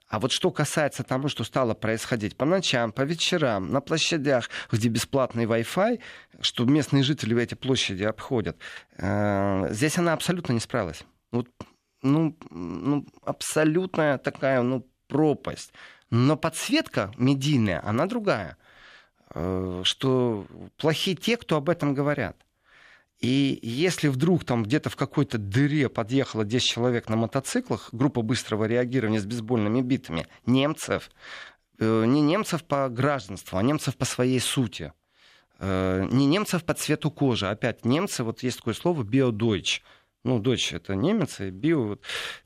А 0.10 0.20
вот 0.20 0.32
что 0.32 0.52
касается 0.52 1.04
того, 1.04 1.30
что 1.30 1.44
стало 1.46 1.74
происходить 1.74 2.36
по 2.38 2.46
ночам, 2.46 2.92
по 2.92 3.02
вечерам, 3.02 3.72
на 3.72 3.80
площадях, 3.80 4.50
где 4.72 4.90
бесплатный 4.90 5.46
Wi-Fi, 5.46 6.02
что 6.42 6.66
местные 6.66 7.04
жители 7.04 7.42
эти 7.42 7.56
площади 7.56 8.04
обходят, 8.04 8.58
э, 8.98 9.68
здесь 9.72 9.98
она 9.98 10.12
абсолютно 10.12 10.52
не 10.52 10.60
справилась. 10.60 11.04
Вот, 11.32 11.48
ну, 12.02 12.38
ну, 12.50 13.06
абсолютная 13.24 14.18
такая 14.18 14.62
ну, 14.62 14.86
пропасть. 15.08 15.74
Но 16.10 16.36
подсветка 16.38 17.12
медийная, 17.18 17.82
она 17.86 18.06
другая. 18.06 18.58
Э, 19.36 19.82
что 19.84 20.46
плохие 20.78 21.16
те, 21.18 21.36
кто 21.36 21.58
об 21.58 21.70
этом 21.70 21.94
говорят. 21.94 22.38
И 23.20 23.60
если 23.62 24.08
вдруг 24.08 24.46
там 24.46 24.64
где-то 24.64 24.90
в 24.90 24.96
какой-то 24.96 25.38
дыре 25.38 25.90
подъехало 25.90 26.46
10 26.46 26.66
человек 26.66 27.10
на 27.10 27.18
мотоциклах, 27.18 27.90
группа 27.92 28.22
быстрого 28.22 28.64
реагирования 28.64 29.20
с 29.20 29.26
бейсбольными 29.26 29.82
битами, 29.82 30.28
немцев, 30.46 31.12
э, 31.80 32.06
не 32.06 32.22
немцев 32.22 32.64
по 32.64 32.88
гражданству, 32.88 33.58
а 33.58 33.64
немцев 33.64 33.98
по 33.98 34.06
своей 34.06 34.40
сути, 34.40 34.94
э, 35.60 36.08
не 36.10 36.28
немцев 36.28 36.64
по 36.64 36.74
цвету 36.74 37.12
кожи, 37.12 37.48
опять 37.48 37.84
немцы, 37.84 38.24
вот 38.24 38.42
есть 38.42 38.58
такое 38.60 38.74
слово 38.74 39.04
биодойч, 39.04 39.84
ну, 40.26 40.40
дочь 40.40 40.74
это 40.74 40.96
немец, 40.96 41.40
и 41.40 41.52
био... 41.52 41.98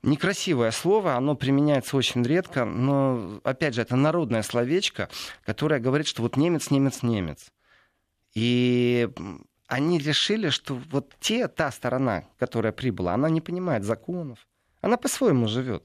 Некрасивое 0.02 0.70
слово, 0.70 1.14
оно 1.16 1.34
применяется 1.34 1.96
очень 1.96 2.22
редко, 2.22 2.64
но, 2.66 3.40
опять 3.42 3.74
же, 3.74 3.82
это 3.82 3.96
народное 3.96 4.42
словечко, 4.42 5.08
которое 5.44 5.80
говорит, 5.80 6.06
что 6.06 6.22
вот 6.22 6.36
немец, 6.36 6.70
немец, 6.70 7.02
немец. 7.02 7.50
И 8.34 9.08
они 9.66 9.98
решили, 9.98 10.50
что 10.50 10.74
вот 10.90 11.14
те, 11.20 11.48
та 11.48 11.70
сторона, 11.70 12.24
которая 12.38 12.72
прибыла, 12.72 13.14
она 13.14 13.30
не 13.30 13.40
понимает 13.40 13.82
законов. 13.82 14.46
Она 14.82 14.96
по-своему 14.96 15.48
живет. 15.48 15.82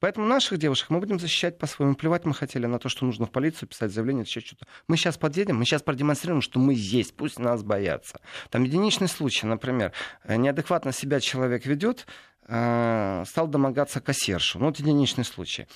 Поэтому 0.00 0.26
наших 0.26 0.58
девушек 0.58 0.90
мы 0.90 1.00
будем 1.00 1.18
защищать 1.18 1.58
по-своему. 1.58 1.94
Плевать 1.94 2.24
мы 2.24 2.34
хотели 2.34 2.66
на 2.66 2.78
то, 2.78 2.88
что 2.88 3.04
нужно 3.04 3.26
в 3.26 3.30
полицию 3.30 3.68
писать 3.68 3.92
заявление, 3.92 4.24
еще 4.24 4.40
что-то. 4.40 4.66
Мы 4.88 4.96
сейчас 4.96 5.16
подъедем, 5.16 5.56
мы 5.56 5.64
сейчас 5.64 5.82
продемонстрируем, 5.82 6.42
что 6.42 6.58
мы 6.58 6.74
есть, 6.76 7.16
пусть 7.16 7.38
нас 7.38 7.62
боятся. 7.62 8.20
Там 8.50 8.64
единичный 8.64 9.08
случай, 9.08 9.46
например, 9.46 9.92
э, 10.24 10.36
неадекватно 10.36 10.92
себя 10.92 11.20
человек 11.20 11.66
ведет, 11.66 12.06
э, 12.46 13.24
стал 13.26 13.48
домогаться 13.48 14.00
кассиршу. 14.00 14.58
Ну, 14.58 14.66
вот 14.66 14.78
единичный 14.78 15.24
случай. 15.24 15.66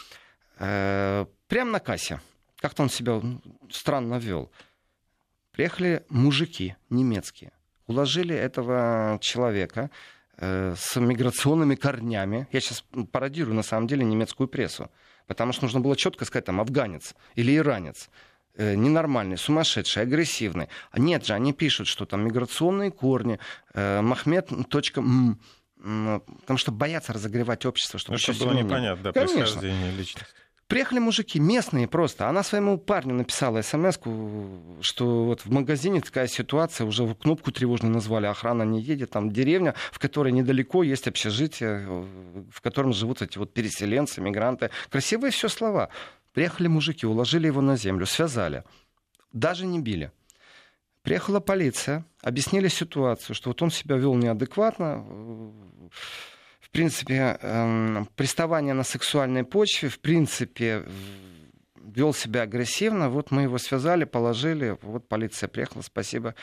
Э, 0.58 1.26
прямо 1.46 1.72
на 1.72 1.80
кассе. 1.80 2.20
Как-то 2.60 2.82
он 2.82 2.90
себя 2.90 3.20
странно 3.70 4.16
вел. 4.16 4.50
Приехали 5.52 6.04
мужики 6.08 6.76
немецкие. 6.90 7.52
Уложили 7.86 8.34
этого 8.34 9.18
человека 9.20 9.90
с 10.40 10.96
миграционными 10.96 11.74
корнями. 11.74 12.46
Я 12.52 12.60
сейчас 12.60 12.84
пародирую, 13.10 13.54
на 13.54 13.62
самом 13.62 13.86
деле, 13.88 14.04
немецкую 14.04 14.48
прессу. 14.48 14.90
Потому 15.26 15.52
что 15.52 15.64
нужно 15.64 15.80
было 15.80 15.96
четко 15.96 16.24
сказать, 16.24 16.46
там, 16.46 16.60
афганец 16.60 17.14
или 17.34 17.54
иранец 17.54 18.08
э, 18.54 18.74
ненормальный, 18.74 19.36
сумасшедший, 19.36 20.02
агрессивный. 20.02 20.68
А 20.90 20.98
нет 20.98 21.26
же, 21.26 21.34
они 21.34 21.52
пишут, 21.52 21.86
что 21.86 22.06
там 22.06 22.24
миграционные 22.24 22.90
корни, 22.90 23.38
э, 23.74 24.00
Махмед.м, 24.00 25.38
потому 25.76 26.58
что 26.58 26.72
боятся 26.72 27.12
разогревать 27.12 27.64
общество, 27.66 27.98
чтобы 27.98 28.18
ну, 28.26 28.46
было 28.46 28.52
непонятно, 28.52 29.04
да, 29.04 29.12
Конечно. 29.12 29.38
происхождение 29.38 29.92
личности. 29.92 30.34
Приехали 30.68 30.98
мужики, 30.98 31.40
местные 31.40 31.88
просто. 31.88 32.28
Она 32.28 32.42
своему 32.42 32.76
парню 32.76 33.14
написала 33.14 33.62
смс 33.62 33.98
что 34.82 35.24
вот 35.24 35.40
в 35.40 35.50
магазине 35.50 36.02
такая 36.02 36.26
ситуация, 36.26 36.86
уже 36.86 37.14
кнопку 37.14 37.50
тревожную 37.50 37.92
назвали, 37.92 38.26
охрана 38.26 38.64
не 38.64 38.82
едет, 38.82 39.10
там 39.10 39.30
деревня, 39.32 39.74
в 39.90 39.98
которой 39.98 40.30
недалеко 40.30 40.82
есть 40.82 41.08
общежитие, 41.08 41.86
в 42.52 42.60
котором 42.60 42.92
живут 42.92 43.22
эти 43.22 43.38
вот 43.38 43.54
переселенцы, 43.54 44.20
мигранты. 44.20 44.68
Красивые 44.90 45.30
все 45.30 45.48
слова. 45.48 45.88
Приехали 46.34 46.68
мужики, 46.68 47.06
уложили 47.06 47.46
его 47.46 47.62
на 47.62 47.78
землю, 47.78 48.04
связали. 48.04 48.62
Даже 49.32 49.64
не 49.64 49.80
били. 49.80 50.12
Приехала 51.02 51.40
полиция, 51.40 52.04
объяснили 52.20 52.68
ситуацию, 52.68 53.34
что 53.34 53.48
вот 53.50 53.62
он 53.62 53.70
себя 53.70 53.96
вел 53.96 54.14
неадекватно, 54.14 55.02
в 56.68 56.72
принципе, 56.72 57.38
э, 57.40 58.04
приставание 58.14 58.74
на 58.74 58.84
сексуальной 58.84 59.44
почве, 59.44 59.88
в 59.88 60.00
принципе, 60.00 60.84
вел 61.76 62.12
себя 62.12 62.42
агрессивно. 62.42 63.08
Вот 63.08 63.30
мы 63.30 63.42
его 63.42 63.58
связали, 63.58 64.04
положили, 64.04 64.76
вот 64.82 65.08
полиция 65.08 65.48
приехала, 65.48 65.82
спасибо. 65.82 66.34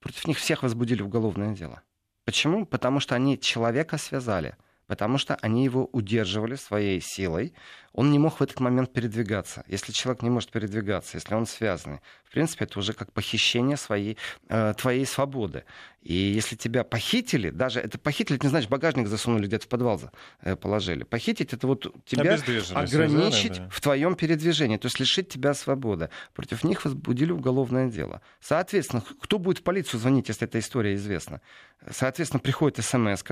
Против 0.00 0.26
них 0.26 0.38
всех 0.38 0.62
возбудили 0.62 1.02
уголовное 1.02 1.54
дело. 1.54 1.82
Почему? 2.24 2.66
Потому 2.66 3.00
что 3.00 3.14
они 3.14 3.38
человека 3.38 3.98
связали 3.98 4.56
потому 4.86 5.18
что 5.18 5.36
они 5.36 5.64
его 5.64 5.88
удерживали 5.92 6.56
своей 6.56 7.00
силой. 7.00 7.54
Он 7.94 8.10
не 8.10 8.18
мог 8.18 8.40
в 8.40 8.42
этот 8.42 8.58
момент 8.58 8.92
передвигаться. 8.92 9.64
Если 9.68 9.92
человек 9.92 10.22
не 10.22 10.30
может 10.30 10.50
передвигаться, 10.50 11.16
если 11.16 11.32
он 11.34 11.46
связанный, 11.46 12.00
в 12.24 12.32
принципе, 12.32 12.64
это 12.64 12.80
уже 12.80 12.92
как 12.92 13.12
похищение 13.12 13.76
своей, 13.76 14.18
э, 14.48 14.74
твоей 14.76 15.06
свободы. 15.06 15.62
И 16.02 16.12
если 16.12 16.56
тебя 16.56 16.82
похитили, 16.82 17.50
даже 17.50 17.78
это 17.78 17.96
похитили, 17.96 18.36
это 18.36 18.46
не 18.46 18.50
значит, 18.50 18.68
багажник 18.68 19.06
засунули 19.06 19.46
где-то 19.46 19.66
в 19.66 19.68
подвал 19.68 20.00
э, 20.40 20.56
положили. 20.56 21.04
Похитить 21.04 21.54
это 21.54 21.68
вот 21.68 21.86
тебя 22.04 22.36
ограничить 22.74 23.58
да. 23.58 23.68
в 23.70 23.80
твоем 23.80 24.16
передвижении, 24.16 24.76
то 24.76 24.86
есть 24.86 24.98
лишить 24.98 25.28
тебя 25.28 25.54
свободы. 25.54 26.10
Против 26.34 26.64
них 26.64 26.84
возбудили 26.84 27.30
уголовное 27.30 27.88
дело. 27.88 28.22
Соответственно, 28.40 29.04
кто 29.20 29.38
будет 29.38 29.58
в 29.58 29.62
полицию 29.62 30.00
звонить, 30.00 30.26
если 30.26 30.48
эта 30.48 30.58
история 30.58 30.96
известна? 30.96 31.40
Соответственно, 31.88 32.40
приходит 32.40 32.84
смс 32.84 33.22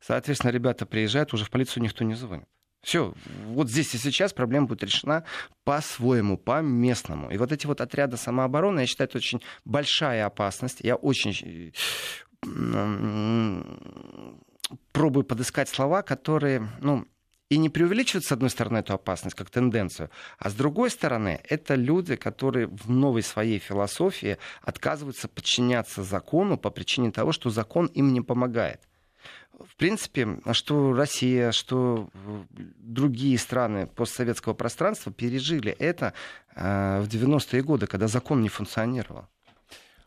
соответственно, 0.00 0.52
ребята 0.52 0.86
приезжают, 0.86 1.34
уже 1.34 1.44
в 1.44 1.50
полицию 1.50 1.82
никто 1.82 2.04
не 2.04 2.14
звонит. 2.14 2.46
Все, 2.82 3.14
вот 3.46 3.70
здесь 3.70 3.94
и 3.94 3.98
сейчас 3.98 4.32
проблема 4.32 4.66
будет 4.66 4.82
решена 4.82 5.24
по-своему, 5.62 6.36
по-местному. 6.36 7.30
И 7.30 7.38
вот 7.38 7.52
эти 7.52 7.66
вот 7.66 7.80
отряды 7.80 8.16
самообороны, 8.16 8.80
я 8.80 8.86
считаю, 8.86 9.08
это 9.08 9.18
очень 9.18 9.40
большая 9.64 10.26
опасность. 10.26 10.80
Я 10.80 10.96
очень 10.96 11.72
пробую 14.90 15.24
подыскать 15.24 15.68
слова, 15.68 16.02
которые, 16.02 16.68
ну, 16.80 17.06
и 17.50 17.58
не 17.58 17.68
преувеличивают, 17.68 18.24
с 18.24 18.32
одной 18.32 18.50
стороны, 18.50 18.78
эту 18.78 18.94
опасность 18.94 19.36
как 19.36 19.50
тенденцию, 19.50 20.10
а 20.38 20.50
с 20.50 20.54
другой 20.54 20.90
стороны, 20.90 21.40
это 21.48 21.74
люди, 21.74 22.16
которые 22.16 22.66
в 22.66 22.90
новой 22.90 23.22
своей 23.22 23.58
философии 23.58 24.38
отказываются 24.62 25.28
подчиняться 25.28 26.02
закону 26.02 26.56
по 26.56 26.70
причине 26.70 27.12
того, 27.12 27.30
что 27.30 27.50
закон 27.50 27.86
им 27.86 28.12
не 28.12 28.22
помогает. 28.22 28.80
В 29.60 29.76
принципе, 29.76 30.38
что 30.52 30.92
Россия, 30.92 31.52
что 31.52 32.08
другие 32.50 33.38
страны 33.38 33.86
постсоветского 33.86 34.54
пространства 34.54 35.12
пережили 35.12 35.72
это 35.72 36.14
э, 36.54 37.00
в 37.00 37.08
90-е 37.08 37.62
годы, 37.62 37.86
когда 37.86 38.08
закон 38.08 38.40
не 38.40 38.48
функционировал. 38.48 39.26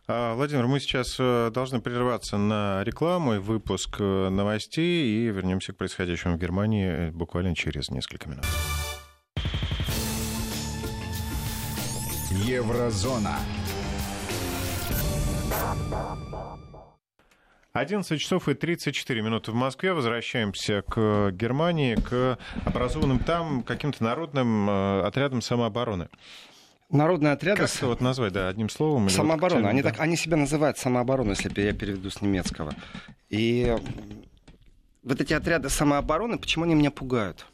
А, 0.08 0.36
Владимир, 0.36 0.68
мы 0.68 0.80
сейчас 0.80 1.16
э, 1.20 1.50
должны 1.52 1.82
прерваться 1.82 2.38
на 2.38 2.84
рекламу 2.84 3.36
и 3.36 3.38
выпуск 3.40 3.98
э, 4.00 4.30
новостей 4.30 5.08
и 5.08 5.32
вернемся 5.32 5.74
к 5.74 5.78
происходящему 5.78 6.36
в 6.36 6.40
Германии 6.40 6.88
э, 6.88 7.12
буквально 7.12 7.56
через 7.56 7.90
несколько 7.90 8.30
минут. 8.30 8.46
Еврозона. 12.30 13.40
11 17.76 18.22
часов 18.22 18.48
и 18.48 18.54
34 18.54 19.22
минуты 19.22 19.52
в 19.52 19.56
Москве. 19.56 19.92
Возвращаемся 19.92 20.82
к 20.82 21.32
Германии, 21.32 21.96
к 21.96 22.40
образованным 22.64 23.20
там 23.20 23.64
каким-то 23.64 24.02
народным 24.02 24.70
отрядам 24.70 25.42
самообороны. 25.42 26.08
Народные 26.90 27.34
отряды... 27.34 27.60
Как 27.62 27.76
это 27.76 27.88
вот 27.88 28.00
назвать, 28.00 28.32
да, 28.32 28.48
одним 28.48 28.70
словом? 28.70 29.10
Самооборона. 29.10 29.64
Вот, 29.64 29.70
они, 29.72 29.82
да. 29.82 29.90
так, 29.90 30.00
они 30.00 30.16
себя 30.16 30.38
называют 30.38 30.78
самообороной, 30.78 31.32
если 31.32 31.62
я 31.62 31.74
переведу 31.74 32.10
с 32.10 32.22
немецкого. 32.22 32.74
И 33.28 33.76
вот 35.04 35.20
эти 35.20 35.34
отряды 35.34 35.68
самообороны, 35.68 36.38
почему 36.38 36.64
они 36.64 36.76
меня 36.76 36.92
пугают? 36.92 37.46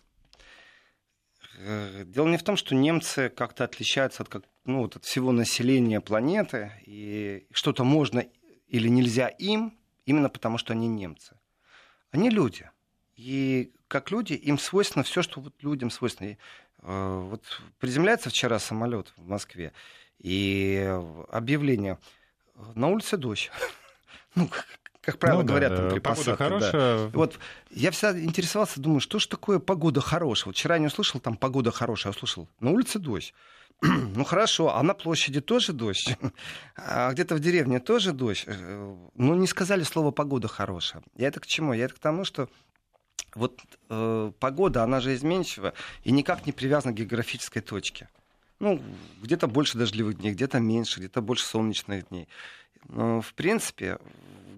Э, 1.58 2.04
дело 2.06 2.28
не 2.28 2.38
в 2.38 2.44
том, 2.44 2.58
что 2.58 2.76
немцы 2.76 3.30
как-то 3.30 3.64
отличаются 3.64 4.22
от, 4.22 4.30
как, 4.30 4.44
ну, 4.66 4.82
вот 4.82 4.98
от 4.98 5.04
всего 5.04 5.32
населения 5.32 6.00
планеты, 6.00 6.74
и 6.86 7.48
что-то 7.52 7.84
можно 7.84 8.24
или 8.68 8.88
нельзя 8.88 9.28
им, 9.28 9.81
именно 10.12 10.30
потому 10.30 10.58
что 10.58 10.74
они 10.74 10.88
немцы. 10.88 11.38
Они 12.12 12.30
люди. 12.30 12.70
И 13.16 13.74
как 13.88 14.12
люди, 14.12 14.34
им 14.34 14.58
свойственно 14.58 15.04
все, 15.04 15.22
что 15.22 15.42
вот 15.42 15.54
людям 15.62 15.90
свойственно. 15.90 16.38
Э, 16.82 17.20
вот 17.30 17.44
приземляется 17.80 18.30
вчера 18.30 18.60
самолет 18.60 19.14
в 19.18 19.28
Москве, 19.28 19.74
и 20.20 20.98
объявление 21.30 21.98
на 22.76 22.88
улице 22.88 23.18
дождь. 23.18 23.52
Ну, 24.34 24.50
как 25.02 25.18
правило, 25.18 25.42
ну, 25.42 25.48
говорят, 25.48 25.72
да, 25.72 25.78
там, 25.78 25.90
при 25.90 26.00
погода 26.00 26.36
хорошая. 26.36 26.72
Да. 26.72 27.08
Вот 27.14 27.40
я 27.72 27.90
всегда 27.90 28.20
интересовался, 28.20 28.80
думаю, 28.80 29.00
что 29.00 29.18
ж 29.18 29.26
такое 29.26 29.58
погода 29.58 30.00
хорошая? 30.00 30.48
Вот 30.48 30.56
вчера 30.56 30.78
не 30.78 30.88
услышал, 30.88 31.20
там 31.20 31.38
погода 31.38 31.72
хорошая, 31.72 32.12
я 32.12 32.16
услышал, 32.16 32.48
на 32.60 32.70
улице 32.70 33.00
дождь. 33.00 33.34
ну 33.82 34.24
хорошо, 34.24 34.76
а 34.76 34.84
на 34.84 34.94
площади 34.94 35.42
тоже 35.42 35.74
дождь, 35.74 36.16
а 36.76 37.12
где-то 37.14 37.36
в 37.36 37.40
деревне 37.40 37.80
тоже 37.80 38.12
дождь. 38.12 38.44
Э, 38.46 38.96
ну 39.16 39.36
не 39.36 39.48
сказали 39.48 39.82
слово 39.82 40.12
погода 40.12 40.48
хорошая. 40.48 41.02
Я 41.16 41.30
это 41.30 41.40
к 41.40 41.48
чему? 41.48 41.74
Я 41.74 41.86
это 41.86 41.96
к 41.96 42.00
тому, 42.00 42.24
что 42.24 42.48
вот 43.34 43.60
э, 43.90 44.32
погода, 44.40 44.84
она 44.84 45.00
же 45.00 45.16
изменчива 45.16 45.74
и 46.04 46.12
никак 46.12 46.46
не 46.46 46.52
привязана 46.52 46.94
к 46.94 46.98
географической 46.98 47.64
точке. 47.64 48.08
Ну, 48.60 48.80
где-то 49.22 49.48
больше 49.48 49.80
дождливых 49.80 50.18
дней, 50.18 50.34
где-то 50.34 50.60
меньше, 50.60 51.00
где-то 51.00 51.22
больше 51.22 51.46
солнечных 51.46 52.10
дней. 52.10 52.28
Но, 52.88 53.22
в 53.22 53.34
принципе, 53.34 53.98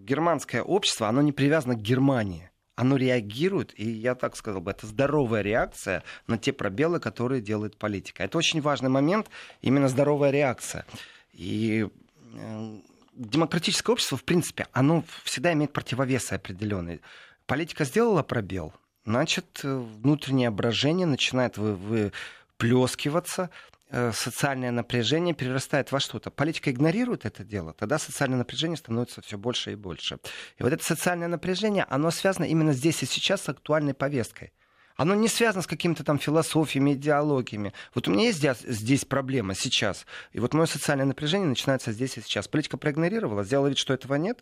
германское 0.04 0.62
общество, 0.62 1.08
оно 1.08 1.22
не 1.22 1.32
привязано 1.32 1.76
к 1.76 1.82
Германии. 1.82 2.50
Оно 2.76 2.98
реагирует, 2.98 3.78
и 3.80 3.88
я 3.88 4.16
так 4.16 4.36
сказал 4.36 4.60
бы, 4.60 4.72
это 4.72 4.88
здоровая 4.88 5.42
реакция 5.42 6.04
на 6.26 6.38
те 6.38 6.52
пробелы, 6.52 7.00
которые 7.00 7.40
делает 7.40 7.78
политика. 7.78 8.24
Это 8.24 8.38
очень 8.38 8.62
важный 8.62 8.90
момент, 8.90 9.30
именно 9.62 9.88
здоровая 9.88 10.32
реакция. 10.32 10.86
И 11.34 11.88
э, 12.34 12.78
демократическое 13.14 13.92
общество, 13.92 14.18
в 14.18 14.24
принципе, 14.24 14.68
оно 14.72 15.04
всегда 15.24 15.54
имеет 15.54 15.72
противовесы 15.72 16.34
определенные. 16.34 17.00
Политика 17.46 17.86
сделала 17.86 18.24
пробел, 18.24 18.74
значит, 19.06 19.62
внутреннее 19.64 20.50
брожение 20.50 21.06
начинает 21.06 21.58
вы, 21.58 22.12
выплескиваться, 22.58 23.44
э, 23.44 23.73
социальное 24.14 24.72
напряжение 24.72 25.36
перерастает 25.36 25.92
во 25.92 26.00
что-то. 26.00 26.32
Политика 26.32 26.72
игнорирует 26.72 27.26
это 27.26 27.44
дело, 27.44 27.74
тогда 27.74 28.00
социальное 28.00 28.38
напряжение 28.38 28.78
становится 28.78 29.22
все 29.22 29.38
больше 29.38 29.74
и 29.74 29.76
больше. 29.76 30.18
И 30.58 30.64
вот 30.64 30.74
это 30.74 30.84
социальное 30.84 31.28
напряжение, 31.28 31.86
оно 31.90 32.10
связано 32.12 32.46
именно 32.46 32.74
здесь 32.74 33.04
и 33.04 33.06
сейчас 33.06 33.42
с 33.44 33.50
актуальной 33.50 33.94
повесткой. 33.94 34.52
Оно 34.96 35.16
не 35.16 35.28
связано 35.28 35.62
с 35.62 35.68
какими-то 35.68 36.04
там 36.04 36.20
философиями, 36.20 36.94
идеологиями. 36.94 37.74
Вот 37.96 38.08
у 38.08 38.12
меня 38.12 38.26
есть 38.26 38.44
здесь, 38.68 39.06
проблема 39.06 39.56
сейчас. 39.56 40.06
И 40.32 40.40
вот 40.40 40.54
мое 40.54 40.66
социальное 40.66 41.06
напряжение 41.06 41.48
начинается 41.48 41.92
здесь 41.92 42.18
и 42.18 42.22
сейчас. 42.22 42.48
Политика 42.48 42.78
проигнорировала, 42.78 43.44
сделала 43.44 43.68
вид, 43.68 43.78
что 43.78 43.94
этого 43.94 44.16
нет. 44.16 44.42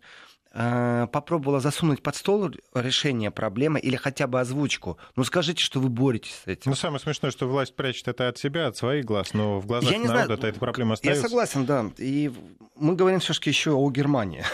Э, 0.54 1.06
попробовала 1.10 1.60
засунуть 1.60 2.02
под 2.02 2.14
стол 2.14 2.50
решение 2.74 3.30
проблемы 3.30 3.80
или 3.80 3.96
хотя 3.96 4.26
бы 4.26 4.38
озвучку. 4.38 4.98
Ну 5.16 5.24
скажите, 5.24 5.64
что 5.64 5.80
вы 5.80 5.88
боретесь 5.88 6.38
с 6.44 6.46
этим. 6.46 6.72
Ну 6.72 6.74
самое 6.74 7.00
смешное, 7.00 7.30
что 7.30 7.48
власть 7.48 7.74
прячет 7.74 8.08
это 8.08 8.28
от 8.28 8.36
себя, 8.36 8.66
от 8.66 8.76
своих 8.76 9.06
глаз, 9.06 9.32
но 9.32 9.60
в 9.60 9.66
глазах 9.66 9.90
народа 9.90 10.08
знаю, 10.08 10.30
эта 10.32 10.58
проблема 10.58 10.94
остается. 10.94 11.22
Я 11.22 11.28
согласен, 11.28 11.64
да. 11.64 11.90
И 11.96 12.30
мы 12.76 12.96
говорим 12.96 13.20
все-таки 13.20 13.48
еще 13.48 13.70
о 13.70 13.90
Германии. 13.90 14.44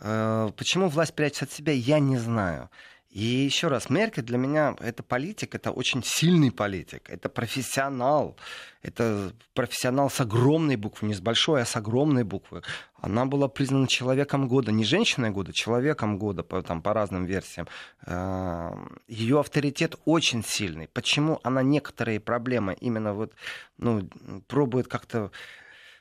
Э, 0.00 0.50
почему 0.56 0.88
власть 0.88 1.14
прячет 1.14 1.44
от 1.44 1.52
себя, 1.52 1.72
я 1.72 2.00
не 2.00 2.16
знаю. 2.16 2.68
И 3.14 3.22
еще 3.22 3.68
раз, 3.68 3.90
Меркель 3.90 4.24
для 4.24 4.38
меня 4.38 4.74
это 4.80 5.04
политик, 5.04 5.54
это 5.54 5.70
очень 5.70 6.02
сильный 6.02 6.50
политик, 6.50 7.08
это 7.08 7.28
профессионал, 7.28 8.36
это 8.82 9.32
профессионал 9.54 10.10
с 10.10 10.20
огромной 10.20 10.74
буквы, 10.74 11.06
не 11.06 11.14
с 11.14 11.20
большой, 11.20 11.62
а 11.62 11.64
с 11.64 11.76
огромной 11.76 12.24
буквы. 12.24 12.62
Она 12.96 13.24
была 13.24 13.46
признана 13.46 13.86
человеком 13.86 14.48
года, 14.48 14.72
не 14.72 14.84
женщиной 14.84 15.30
года, 15.30 15.52
человеком 15.52 16.18
года, 16.18 16.42
по, 16.42 16.60
там, 16.60 16.82
по 16.82 16.92
разным 16.92 17.24
версиям. 17.24 17.68
А, 18.04 18.76
Ее 19.06 19.38
авторитет 19.38 19.94
очень 20.06 20.42
сильный. 20.42 20.88
Почему 20.88 21.38
она 21.44 21.62
некоторые 21.62 22.18
проблемы 22.18 22.76
именно 22.80 23.14
вот, 23.14 23.32
ну, 23.78 24.08
пробует 24.48 24.88
как-то 24.88 25.30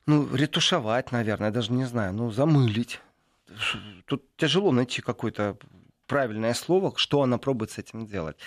ну, 0.07 0.35
ретушевать, 0.35 1.11
наверное, 1.11 1.49
я 1.49 1.53
даже 1.53 1.73
не 1.73 1.85
знаю, 1.85 2.11
ну, 2.13 2.31
замылить. 2.31 2.99
Тут 4.07 4.23
тяжело 4.35 4.71
найти 4.71 5.03
какой-то 5.03 5.57
правильное 6.07 6.53
слово, 6.53 6.93
что 6.95 7.21
она 7.21 7.37
пробует 7.37 7.71
с 7.71 7.77
этим 7.77 8.05
делать. 8.05 8.37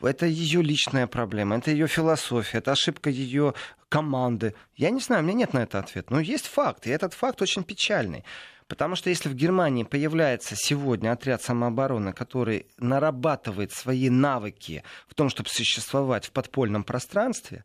Это 0.00 0.26
ее 0.26 0.62
личная 0.62 1.06
проблема, 1.06 1.56
это 1.56 1.70
ее 1.70 1.86
философия, 1.86 2.58
это 2.58 2.72
ошибка 2.72 3.10
ее 3.10 3.54
команды. 3.88 4.54
Я 4.76 4.90
не 4.90 5.00
знаю, 5.00 5.22
у 5.22 5.26
меня 5.26 5.38
нет 5.38 5.52
на 5.54 5.62
это 5.62 5.78
ответа. 5.78 6.12
Но 6.12 6.20
есть 6.20 6.46
факт, 6.46 6.86
и 6.86 6.90
этот 6.90 7.14
факт 7.14 7.42
очень 7.42 7.64
печальный. 7.64 8.24
Потому 8.68 8.96
что 8.96 9.08
если 9.08 9.30
в 9.30 9.34
Германии 9.34 9.82
появляется 9.82 10.54
сегодня 10.54 11.12
отряд 11.12 11.42
самообороны, 11.42 12.12
который 12.12 12.66
нарабатывает 12.76 13.72
свои 13.72 14.10
навыки 14.10 14.84
в 15.08 15.14
том, 15.14 15.30
чтобы 15.30 15.48
существовать 15.48 16.26
в 16.26 16.32
подпольном 16.32 16.84
пространстве, 16.84 17.64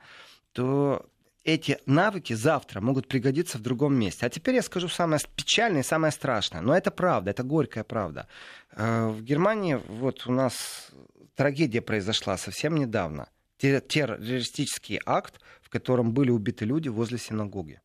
то 0.54 1.06
эти 1.44 1.80
навыки 1.86 2.34
завтра 2.34 2.82
могут 2.82 3.08
пригодиться 3.08 3.58
в 3.58 3.62
другом 3.62 3.96
месте. 3.96 4.26
А 4.26 4.30
теперь 4.30 4.56
я 4.56 4.62
скажу 4.62 4.88
самое 4.88 5.20
печальное 5.36 5.82
и 5.82 5.86
самое 5.86 6.12
страшное. 6.12 6.62
Но 6.62 6.76
это 6.76 6.92
правда, 6.92 7.32
это 7.32 7.44
горькая 7.44 7.84
правда. 7.84 8.28
Э, 8.72 9.08
в 9.08 9.22
Германии 9.22 9.80
вот 9.88 10.26
у 10.28 10.32
нас 10.32 10.92
трагедия 11.36 11.82
произошла 11.82 12.38
совсем 12.38 12.76
недавно. 12.76 13.30
Террористический 13.58 15.00
акт, 15.06 15.40
в 15.62 15.70
котором 15.70 16.14
были 16.14 16.32
убиты 16.32 16.66
люди 16.66 16.90
возле 16.90 17.18
синагоги. 17.18 17.82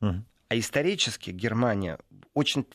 Угу. 0.00 0.24
А 0.48 0.58
исторически 0.58 1.30
Германия 1.30 1.98
очень 2.34 2.66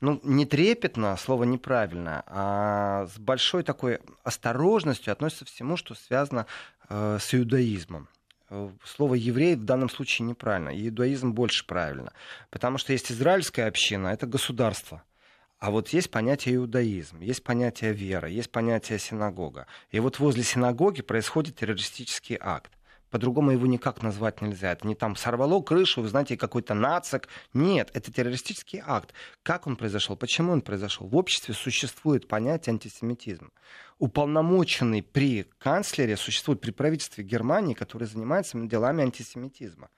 ну, 0.00 0.20
не 0.24 0.44
трепетно, 0.46 1.16
слово 1.16 1.44
неправильно, 1.44 2.22
а 2.26 3.06
с 3.06 3.18
большой 3.18 3.62
такой 3.62 4.00
осторожностью 4.24 5.12
относится 5.12 5.44
к 5.44 5.48
всему, 5.48 5.76
что 5.76 5.94
связано 5.94 6.46
э, 6.88 7.18
с 7.20 7.34
иудаизмом. 7.34 8.08
Э, 8.48 8.70
слово 8.84 9.14
еврей 9.14 9.56
в 9.56 9.64
данном 9.64 9.88
случае 9.88 10.28
неправильно, 10.28 10.70
иудаизм 10.70 11.32
больше 11.32 11.66
правильно. 11.66 12.12
Потому 12.50 12.78
что 12.78 12.92
есть 12.92 13.10
израильская 13.10 13.64
община, 13.64 14.08
это 14.08 14.26
государство. 14.26 15.02
А 15.58 15.70
вот 15.70 15.88
есть 15.88 16.10
понятие 16.10 16.56
иудаизм, 16.56 17.20
есть 17.20 17.42
понятие 17.42 17.92
вера, 17.92 18.28
есть 18.28 18.50
понятие 18.50 18.98
синагога. 18.98 19.66
И 19.90 19.98
вот 20.00 20.18
возле 20.18 20.42
синагоги 20.42 21.02
происходит 21.02 21.56
террористический 21.56 22.36
акт. 22.38 22.75
По-другому 23.10 23.52
его 23.52 23.66
никак 23.66 24.02
назвать 24.02 24.42
нельзя. 24.42 24.72
Это 24.72 24.86
не 24.86 24.94
там 24.94 25.16
сорвало 25.16 25.62
крышу, 25.62 26.02
вы 26.02 26.08
знаете, 26.08 26.36
какой-то 26.36 26.74
нацик. 26.74 27.28
Нет, 27.54 27.90
это 27.94 28.12
террористический 28.12 28.82
акт. 28.84 29.14
Как 29.42 29.66
он 29.66 29.76
произошел? 29.76 30.16
Почему 30.16 30.52
он 30.52 30.60
произошел? 30.60 31.06
В 31.06 31.16
обществе 31.16 31.54
существует 31.54 32.26
понятие 32.26 32.72
антисемитизма. 32.72 33.50
Уполномоченный 33.98 35.02
при 35.02 35.46
канцлере 35.58 36.16
существует 36.16 36.60
при 36.60 36.72
правительстве 36.72 37.24
Германии, 37.24 37.74
который 37.74 38.06
занимается 38.06 38.58
делами 38.58 39.02
антисемитизма. 39.02 39.88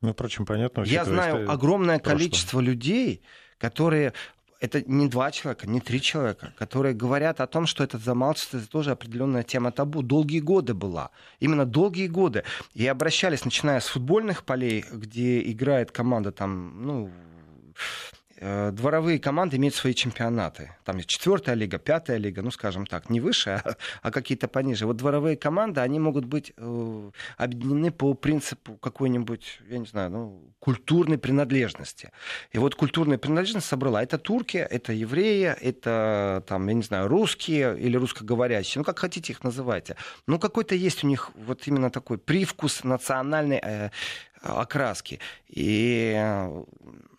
Ну, 0.00 0.12
впрочем, 0.12 0.46
понятно. 0.46 0.82
Я 0.82 1.04
знаю 1.04 1.50
огромное 1.50 1.98
количество 1.98 2.60
людей, 2.60 3.22
которые 3.58 4.12
это 4.60 4.82
не 4.86 5.08
два 5.08 5.30
человека, 5.30 5.68
не 5.68 5.80
три 5.80 6.00
человека, 6.00 6.52
которые 6.58 6.94
говорят 6.94 7.40
о 7.40 7.46
том, 7.46 7.66
что 7.66 7.84
это 7.84 7.98
замалчивается, 7.98 8.58
это 8.58 8.68
тоже 8.68 8.90
определенная 8.90 9.42
тема 9.42 9.72
табу. 9.72 10.02
Долгие 10.02 10.40
годы 10.40 10.74
была. 10.74 11.10
Именно 11.40 11.66
долгие 11.66 12.08
годы. 12.08 12.44
И 12.74 12.86
обращались, 12.86 13.44
начиная 13.44 13.80
с 13.80 13.86
футбольных 13.86 14.44
полей, 14.44 14.84
где 14.90 15.40
играет 15.50 15.90
команда 15.90 16.32
там, 16.32 16.84
ну, 16.84 17.10
дворовые 18.40 19.18
команды 19.18 19.56
имеют 19.56 19.74
свои 19.74 19.94
чемпионаты. 19.94 20.72
Там 20.84 20.96
есть 20.96 21.08
четвертая 21.08 21.54
лига, 21.54 21.78
пятая 21.78 22.18
лига, 22.18 22.42
ну, 22.42 22.50
скажем 22.50 22.86
так, 22.86 23.08
не 23.10 23.20
выше, 23.20 23.50
а, 23.64 23.76
а 24.02 24.10
какие-то 24.10 24.48
пониже. 24.48 24.86
Вот 24.86 24.96
дворовые 24.96 25.36
команды, 25.36 25.80
они 25.80 25.98
могут 25.98 26.24
быть 26.24 26.52
э, 26.56 27.10
объединены 27.38 27.90
по 27.90 28.14
принципу 28.14 28.76
какой-нибудь, 28.76 29.60
я 29.68 29.78
не 29.78 29.86
знаю, 29.86 30.10
ну, 30.10 30.54
культурной 30.58 31.18
принадлежности. 31.18 32.10
И 32.52 32.58
вот 32.58 32.74
культурная 32.74 33.18
принадлежность 33.18 33.66
собрала. 33.66 34.02
Это 34.02 34.18
турки, 34.18 34.58
это 34.58 34.92
евреи, 34.92 35.54
это, 35.60 36.42
там, 36.46 36.68
я 36.68 36.74
не 36.74 36.82
знаю, 36.82 37.08
русские 37.08 37.78
или 37.78 37.96
русскоговорящие, 37.96 38.80
ну, 38.80 38.84
как 38.84 38.98
хотите 38.98 39.32
их 39.32 39.44
называйте. 39.44 39.96
Ну, 40.26 40.38
какой-то 40.38 40.74
есть 40.74 41.04
у 41.04 41.06
них 41.06 41.30
вот 41.34 41.66
именно 41.66 41.90
такой 41.90 42.18
привкус 42.18 42.84
национальной 42.84 43.60
э, 43.62 43.90
окраски. 44.42 45.20
И 45.48 46.14
э, 46.16 46.64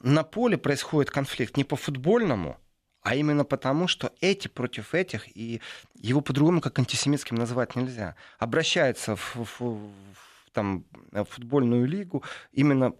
на 0.01 0.23
поле 0.23 0.57
происходит 0.57 1.12
конфликт 1.12 1.57
не 1.57 1.63
по 1.63 1.75
футбольному, 1.75 2.57
а 3.01 3.15
именно 3.15 3.45
потому, 3.45 3.88
что 3.88 4.12
эти 4.19 4.47
против 4.47 4.93
этих, 4.93 5.36
и 5.36 5.62
его 5.95 6.21
по-другому 6.21 6.62
как 6.62 6.77
антисемитским 6.77 7.38
называть 7.38 7.75
нельзя, 7.75 8.15
обращаются 8.38 9.15
в, 9.15 9.36
в, 9.36 9.60
в 9.60 9.89
там, 10.51 10.86
футбольную 11.29 11.86
лигу 11.86 12.23
именно 12.51 12.93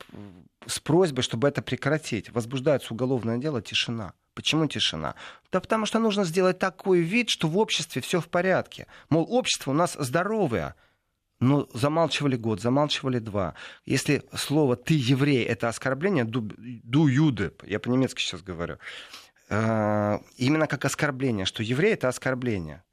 с 0.66 0.80
просьбой, 0.80 1.24
чтобы 1.24 1.48
это 1.48 1.62
прекратить. 1.62 2.30
Возбуждается 2.32 2.94
уголовное 2.94 3.38
дело, 3.38 3.62
тишина. 3.62 4.14
Почему 4.34 4.68
тишина? 4.68 5.16
Да 5.52 5.60
потому 5.60 5.86
что 5.88 6.00
нужно 6.00 6.24
сделать 6.24 6.60
такой 6.60 7.00
вид, 7.00 7.30
что 7.30 7.48
в 7.48 7.58
обществе 7.58 8.02
все 8.02 8.22
в 8.22 8.28
порядке. 8.28 8.86
Мол, 9.10 9.26
общество 9.28 9.72
у 9.72 9.74
нас 9.74 9.98
здоровое. 10.00 10.76
Но 11.40 11.68
замалчивали 11.74 12.36
год, 12.36 12.62
замалчивали 12.62 13.20
два. 13.20 13.54
Если 13.86 14.24
слово 14.34 14.76
«ты 14.76 14.96
еврей»— 14.96 15.44
это 15.46 15.70
оскорбление, 15.70 16.24
«ду, 16.24 16.50
ду 16.58 17.08
юде», 17.08 17.52
я 17.64 17.80
по-немецки 17.80 18.22
сейчас 18.22 18.42
говорю, 18.42 18.78
э, 19.50 20.20
именно 20.38 20.68
как 20.68 20.86
оскорбление, 20.86 21.46
что 21.46 21.62
еврей— 21.62 21.94
это 21.94 22.08
оскорбление. 22.08 22.84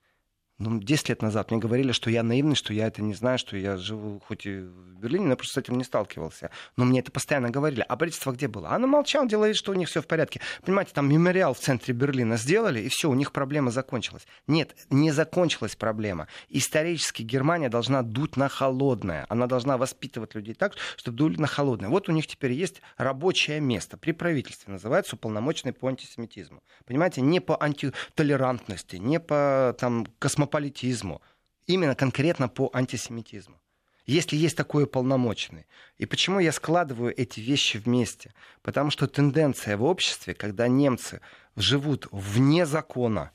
Ну, 0.65 0.81
10 0.81 1.09
лет 1.11 1.21
назад 1.21 1.51
мне 1.51 1.61
говорили, 1.61 1.93
что 1.93 2.09
я 2.09 2.23
наивный, 2.23 2.55
что 2.55 2.73
я 2.73 2.87
это 2.87 3.03
не 3.03 3.13
знаю, 3.13 3.39
что 3.39 3.57
я 3.57 3.77
живу 3.77 4.21
хоть 4.27 4.47
и 4.47 4.61
в 4.61 4.99
Берлине, 4.99 5.27
но 5.27 5.37
просто 5.37 5.61
с 5.61 5.63
этим 5.63 5.77
не 5.77 5.85
сталкивался. 5.85 6.51
Но 6.77 6.87
мне 6.87 7.01
это 7.01 7.13
постоянно 7.13 7.51
говорили. 7.51 7.85
А 7.87 7.97
правительство 7.97 8.33
где 8.33 8.49
было? 8.49 8.71
Оно 8.71 8.87
молчало, 8.87 9.29
делает, 9.29 9.57
что 9.57 9.73
у 9.73 9.75
них 9.75 9.89
все 9.91 10.01
в 10.01 10.07
порядке. 10.07 10.41
Понимаете, 10.65 10.93
там 10.95 11.09
мемориал 11.11 11.53
в 11.53 11.59
центре 11.59 11.93
Берлина 11.93 12.39
сделали, 12.39 12.81
и 12.81 12.89
все, 12.89 13.11
у 13.11 13.15
них 13.15 13.33
проблема 13.33 13.71
закончилась. 13.71 14.27
Нет, 14.47 14.75
не 14.89 15.11
закончилась 15.13 15.77
проблема. 15.77 16.29
Исторически 16.49 17.23
Германия 17.23 17.69
должна 17.69 18.03
дуть 18.03 18.39
на 18.39 18.49
холодное. 18.49 19.27
Она 19.29 19.47
должна 19.47 19.77
воспитывать 19.77 20.35
людей 20.35 20.55
так, 20.55 20.77
чтобы 20.97 21.19
дули 21.19 21.37
на 21.37 21.47
холодное. 21.47 21.91
Вот 21.91 22.09
у 22.09 22.13
них 22.13 22.27
теперь 22.27 22.53
есть 22.53 22.81
рабочее 22.97 23.61
место 23.61 23.99
при 23.99 24.13
правительстве, 24.13 24.73
называется 24.73 25.17
уполномоченный 25.17 25.75
по 25.75 25.89
антисемитизму. 25.89 26.63
Понимаете, 26.87 27.21
не 27.21 27.41
по 27.41 27.63
антитолерантности, 27.63 28.97
не 28.97 29.21
по 29.21 29.77
там, 29.79 30.07
космополитизму, 30.19 30.54
космополитизму, 30.55 31.21
именно 31.67 31.95
конкретно 31.95 32.49
по 32.49 32.71
антисемитизму. 32.73 33.57
Если 34.07 34.37
есть 34.37 34.57
такое 34.57 34.87
полномочный. 34.87 35.67
И 35.99 36.07
почему 36.07 36.41
я 36.41 36.53
складываю 36.53 37.13
эти 37.17 37.41
вещи 37.41 37.79
вместе? 37.79 38.33
Потому 38.63 38.91
что 38.91 39.07
тенденция 39.07 39.77
в 39.77 39.83
обществе, 39.83 40.35
когда 40.35 40.69
немцы 40.69 41.21
живут 41.57 42.07
вне 42.13 42.67
закона, 42.67 43.31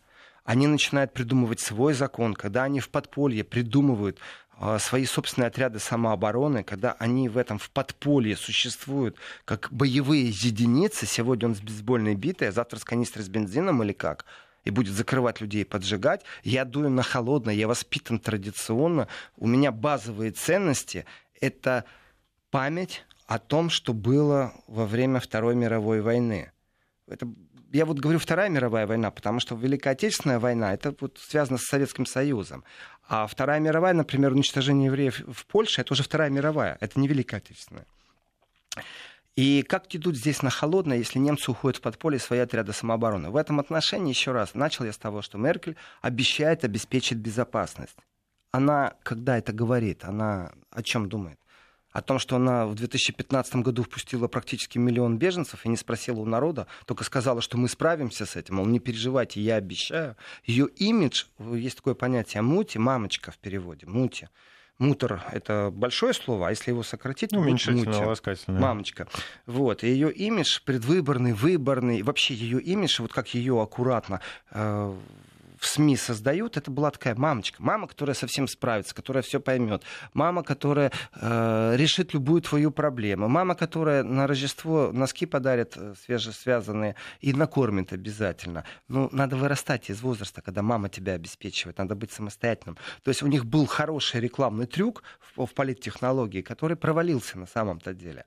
они 0.45 0.67
начинают 0.67 1.13
придумывать 1.13 1.59
свой 1.59 1.93
закон, 1.93 2.33
когда 2.35 2.63
они 2.63 2.79
в 2.79 2.89
подполье 2.89 3.43
придумывают 3.43 4.19
э, 4.61 4.77
свои 4.79 5.05
собственные 5.05 5.47
отряды 5.47 5.79
самообороны, 5.79 6.63
когда 6.63 6.93
они 6.99 7.29
в 7.29 7.37
этом 7.37 7.57
в 7.57 7.69
подполье 7.69 8.35
существуют 8.35 9.17
как 9.45 9.69
боевые 9.71 10.29
единицы, 10.29 11.07
сегодня 11.07 11.49
он 11.49 11.55
с 11.55 11.61
бейсбольной 11.61 12.15
битой, 12.15 12.49
а 12.49 12.51
завтра 12.51 12.77
с 12.77 12.83
канистрой 12.83 13.25
с 13.25 13.27
бензином 13.27 13.83
или 13.83 13.93
как– 13.93 14.25
и 14.69 14.71
будет 14.71 14.93
закрывать 14.93 15.41
людей, 15.41 15.65
поджигать. 15.65 16.23
Я 16.43 16.63
дую 16.63 16.89
на 16.89 17.03
холодное, 17.03 17.55
я 17.55 17.67
воспитан 17.67 18.19
традиционно. 18.19 19.07
У 19.35 19.47
меня 19.47 19.71
базовые 19.71 20.31
ценности— 20.31 21.05
это 21.41 21.85
память 22.51 23.03
о 23.25 23.39
том, 23.39 23.71
что 23.71 23.93
было 23.93 24.53
во 24.67 24.85
время 24.85 25.19
Второй 25.19 25.55
мировой 25.55 26.01
войны. 26.01 26.51
Это, 27.07 27.27
я 27.71 27.85
вот 27.85 27.99
говорю 27.99 28.19
Вторая 28.19 28.49
мировая 28.49 28.85
война, 28.85 29.09
потому 29.09 29.39
что 29.39 29.55
Великая 29.55 29.91
Отечественная 29.91 30.39
война 30.39 30.71
это 30.71 30.93
вот 30.99 31.17
связано 31.17 31.57
с 31.57 31.63
Советским 31.63 32.05
Союзом. 32.05 32.63
А 33.07 33.25
Вторая 33.25 33.59
мировая, 33.59 33.93
например, 33.93 34.33
уничтожение 34.33 34.85
евреев 34.85 35.23
в 35.27 35.45
Польше, 35.47 35.81
это 35.81 35.93
уже 35.93 36.03
Вторая 36.03 36.29
мировая, 36.29 36.77
это 36.79 36.99
не 36.99 37.07
Великая 37.07 37.37
Отечественная. 37.37 37.87
И 39.39 39.61
как 39.61 39.95
идут 39.95 40.17
здесь 40.17 40.41
на 40.41 40.49
холодное, 40.49 40.97
если 40.97 41.17
немцы 41.17 41.49
уходят 41.49 41.77
в 41.77 41.81
подполье 41.81 42.19
свои 42.19 42.39
отряды 42.39 42.73
самообороны? 42.73 43.29
В 43.29 43.37
этом 43.37 43.61
отношении, 43.61 44.09
еще 44.09 44.33
раз, 44.33 44.53
начал 44.53 44.83
я 44.83 44.91
с 44.91 44.97
того, 44.97 45.21
что 45.21 45.37
Меркель 45.37 45.77
обещает 46.01 46.65
обеспечить 46.65 47.19
безопасность. 47.19 47.95
Она, 48.51 48.95
когда 49.01 49.37
это 49.37 49.53
говорит, 49.53 50.03
она 50.03 50.51
о 50.71 50.83
чем 50.83 51.07
думает? 51.07 51.39
О 51.91 52.01
том, 52.01 52.19
что 52.19 52.35
она 52.35 52.65
в 52.65 52.75
2015 52.75 53.55
году 53.55 53.83
впустила 53.83 54.27
практически 54.27 54.77
миллион 54.77 55.17
беженцев 55.17 55.65
и 55.65 55.69
не 55.69 55.77
спросила 55.77 56.19
у 56.19 56.25
народа, 56.25 56.67
только 56.85 57.05
сказала, 57.05 57.39
что 57.39 57.57
мы 57.57 57.69
справимся 57.69 58.25
с 58.25 58.35
этим, 58.35 58.55
мол, 58.55 58.65
не 58.65 58.81
переживайте, 58.81 59.39
я 59.39 59.55
обещаю. 59.55 60.17
Ее 60.43 60.67
имидж, 60.67 61.27
есть 61.39 61.77
такое 61.77 61.93
понятие 61.93 62.41
мути, 62.41 62.77
мамочка 62.77 63.31
в 63.31 63.37
переводе, 63.37 63.85
мути 63.85 64.27
Мутор— 64.79 65.21
это 65.31 65.71
большое 65.73 66.13
слово, 66.13 66.47
а 66.47 66.49
если 66.51 66.71
его 66.71 66.83
сократить, 66.83 67.31
то 67.31 67.39
уменьшительно, 67.39 68.07
ласкательное. 68.07 68.61
Мамочка. 68.61 69.07
Вот. 69.45 69.83
И 69.83 69.89
ее 69.89 70.11
имидж 70.11 70.61
предвыборный, 70.63 71.33
выборный, 71.33 72.01
вообще 72.01 72.33
ее 72.33 72.61
имидж, 72.61 73.01
вот 73.01 73.11
как 73.11 73.27
ее 73.33 73.61
аккуратно 73.61 74.21
э, 74.51 74.95
в 75.59 75.67
СМИ 75.67 75.97
создают, 75.97 76.57
это 76.57 76.71
была 76.71 76.89
такая 76.89 77.15
мамочка. 77.15 77.61
Мама, 77.61 77.87
которая 77.87 78.15
совсем 78.15 78.47
справится, 78.47 78.95
которая 78.95 79.21
все 79.21 79.39
поймет. 79.39 79.83
Мама, 80.13 80.41
которая 80.43 80.91
э, 81.15 81.75
решит 81.75 82.13
любую 82.13 82.41
твою 82.41 82.71
проблему. 82.71 83.27
Мама, 83.27 83.55
которая 83.55 84.03
на 84.03 84.25
Рождество 84.25 84.91
носки 84.93 85.25
подарит 85.25 85.73
э, 85.75 85.93
свежесвязанные 86.05 86.95
и 87.19 87.33
накормит 87.33 87.91
обязательно. 87.91 88.63
Ну, 88.87 89.09
надо 89.11 89.35
вырастать 89.35 89.89
из 89.89 90.01
возраста, 90.01 90.41
когда 90.41 90.61
мама 90.61 90.87
тебя 90.87 91.13
обеспечивает. 91.13 91.77
Надо 91.77 91.95
быть 91.95 92.11
самостоятельным. 92.11 92.77
То 93.03 93.09
есть 93.09 93.21
у 93.21 93.27
них 93.27 93.45
был 93.45 93.65
хороший 93.65 94.21
рекламный 94.21 94.65
трюк 94.65 95.03
в, 95.35 95.45
в 95.45 95.53
политтехнологии, 95.53 96.41
который 96.41 96.77
провалился 96.77 97.37
на 97.37 97.47
самом-то 97.47 97.93
деле. 97.93 98.23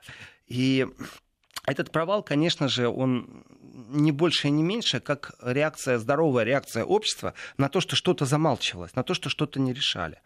И 0.47 0.87
этот 1.67 1.91
провал, 1.93 2.23
конечно 2.23 2.69
же, 2.69 2.89
он 2.89 3.45
не 3.89 4.13
больше 4.13 4.49
и 4.49 4.51
не 4.51 4.63
меньше, 4.63 5.01
как 5.01 5.33
реакция, 5.41 5.99
здоровая 5.99 6.45
реакция 6.45 6.85
общества 6.85 7.35
на 7.57 7.69
то, 7.69 7.81
что 7.81 7.95
что-то 7.97 8.25
замалчивалось, 8.25 8.95
на 8.95 9.03
то, 9.03 9.15
что 9.15 9.29
что-то 9.29 9.61
не 9.61 9.73
решали. 9.73 10.21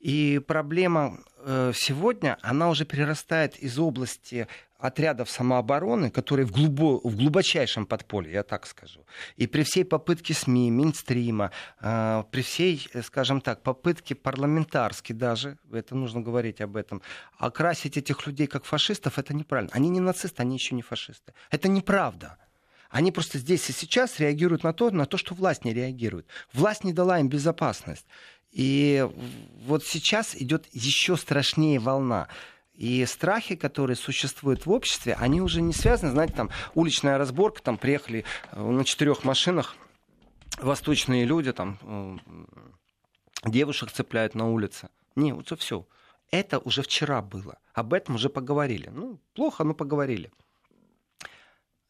И 0.00 0.40
проблема 0.46 1.18
э, 1.36 1.72
сегодня, 1.74 2.38
она 2.40 2.70
уже 2.70 2.86
перерастает 2.86 3.56
из 3.58 3.78
области 3.78 4.48
отрядов 4.78 5.28
самообороны, 5.30 6.10
которые 6.10 6.46
в, 6.46 6.52
глубо, 6.52 7.00
в 7.04 7.16
глубочайшем 7.16 7.84
подполье, 7.84 8.32
я 8.32 8.42
так 8.42 8.66
скажу. 8.66 9.04
И 9.36 9.46
при 9.46 9.62
всей 9.62 9.84
попытке 9.84 10.32
СМИ, 10.32 10.70
Минстрима, 10.70 11.50
э, 11.80 12.24
при 12.30 12.40
всей, 12.40 12.88
скажем 13.02 13.42
так, 13.42 13.62
попытке 13.62 14.14
парламентарски 14.14 15.12
даже, 15.12 15.58
это 15.70 15.94
нужно 15.94 16.22
говорить 16.22 16.62
об 16.62 16.76
этом, 16.76 17.02
окрасить 17.36 17.98
этих 17.98 18.26
людей 18.26 18.46
как 18.46 18.64
фашистов, 18.64 19.18
это 19.18 19.34
неправильно. 19.34 19.70
Они 19.74 19.90
не 19.90 20.00
нацисты, 20.00 20.40
они 20.42 20.54
еще 20.54 20.74
не 20.74 20.82
фашисты. 20.82 21.34
Это 21.50 21.68
неправда. 21.68 22.38
Они 22.88 23.12
просто 23.12 23.38
здесь 23.38 23.68
и 23.70 23.72
сейчас 23.72 24.18
реагируют 24.18 24.64
на 24.64 24.72
то, 24.72 24.90
на 24.90 25.06
то, 25.06 25.16
что 25.16 25.34
власть 25.34 25.64
не 25.64 25.72
реагирует. 25.72 26.26
Власть 26.52 26.84
не 26.84 26.92
дала 26.92 27.20
им 27.20 27.28
безопасность. 27.28 28.06
И 28.50 29.08
вот 29.64 29.84
сейчас 29.84 30.34
идет 30.34 30.66
еще 30.72 31.16
страшнее 31.16 31.78
волна. 31.78 32.28
И 32.74 33.04
страхи, 33.04 33.56
которые 33.56 33.96
существуют 33.96 34.66
в 34.66 34.70
обществе, 34.70 35.14
они 35.14 35.40
уже 35.40 35.60
не 35.60 35.72
связаны, 35.72 36.12
знаете, 36.12 36.34
там 36.34 36.50
уличная 36.74 37.18
разборка, 37.18 37.62
там 37.62 37.76
приехали 37.76 38.24
э, 38.52 38.62
на 38.62 38.84
четырех 38.84 39.22
машинах 39.22 39.76
восточные 40.58 41.26
люди, 41.26 41.52
там 41.52 41.78
э, 41.82 42.16
девушек 43.44 43.90
цепляют 43.92 44.34
на 44.34 44.50
улице. 44.50 44.88
Не, 45.14 45.32
вот 45.32 45.52
все. 45.58 45.86
Это 46.30 46.58
уже 46.58 46.82
вчера 46.82 47.20
было. 47.22 47.58
Об 47.74 47.92
этом 47.92 48.14
уже 48.14 48.30
поговорили. 48.30 48.88
Ну, 48.88 49.20
плохо, 49.34 49.64
но 49.64 49.74
поговорили. 49.74 50.32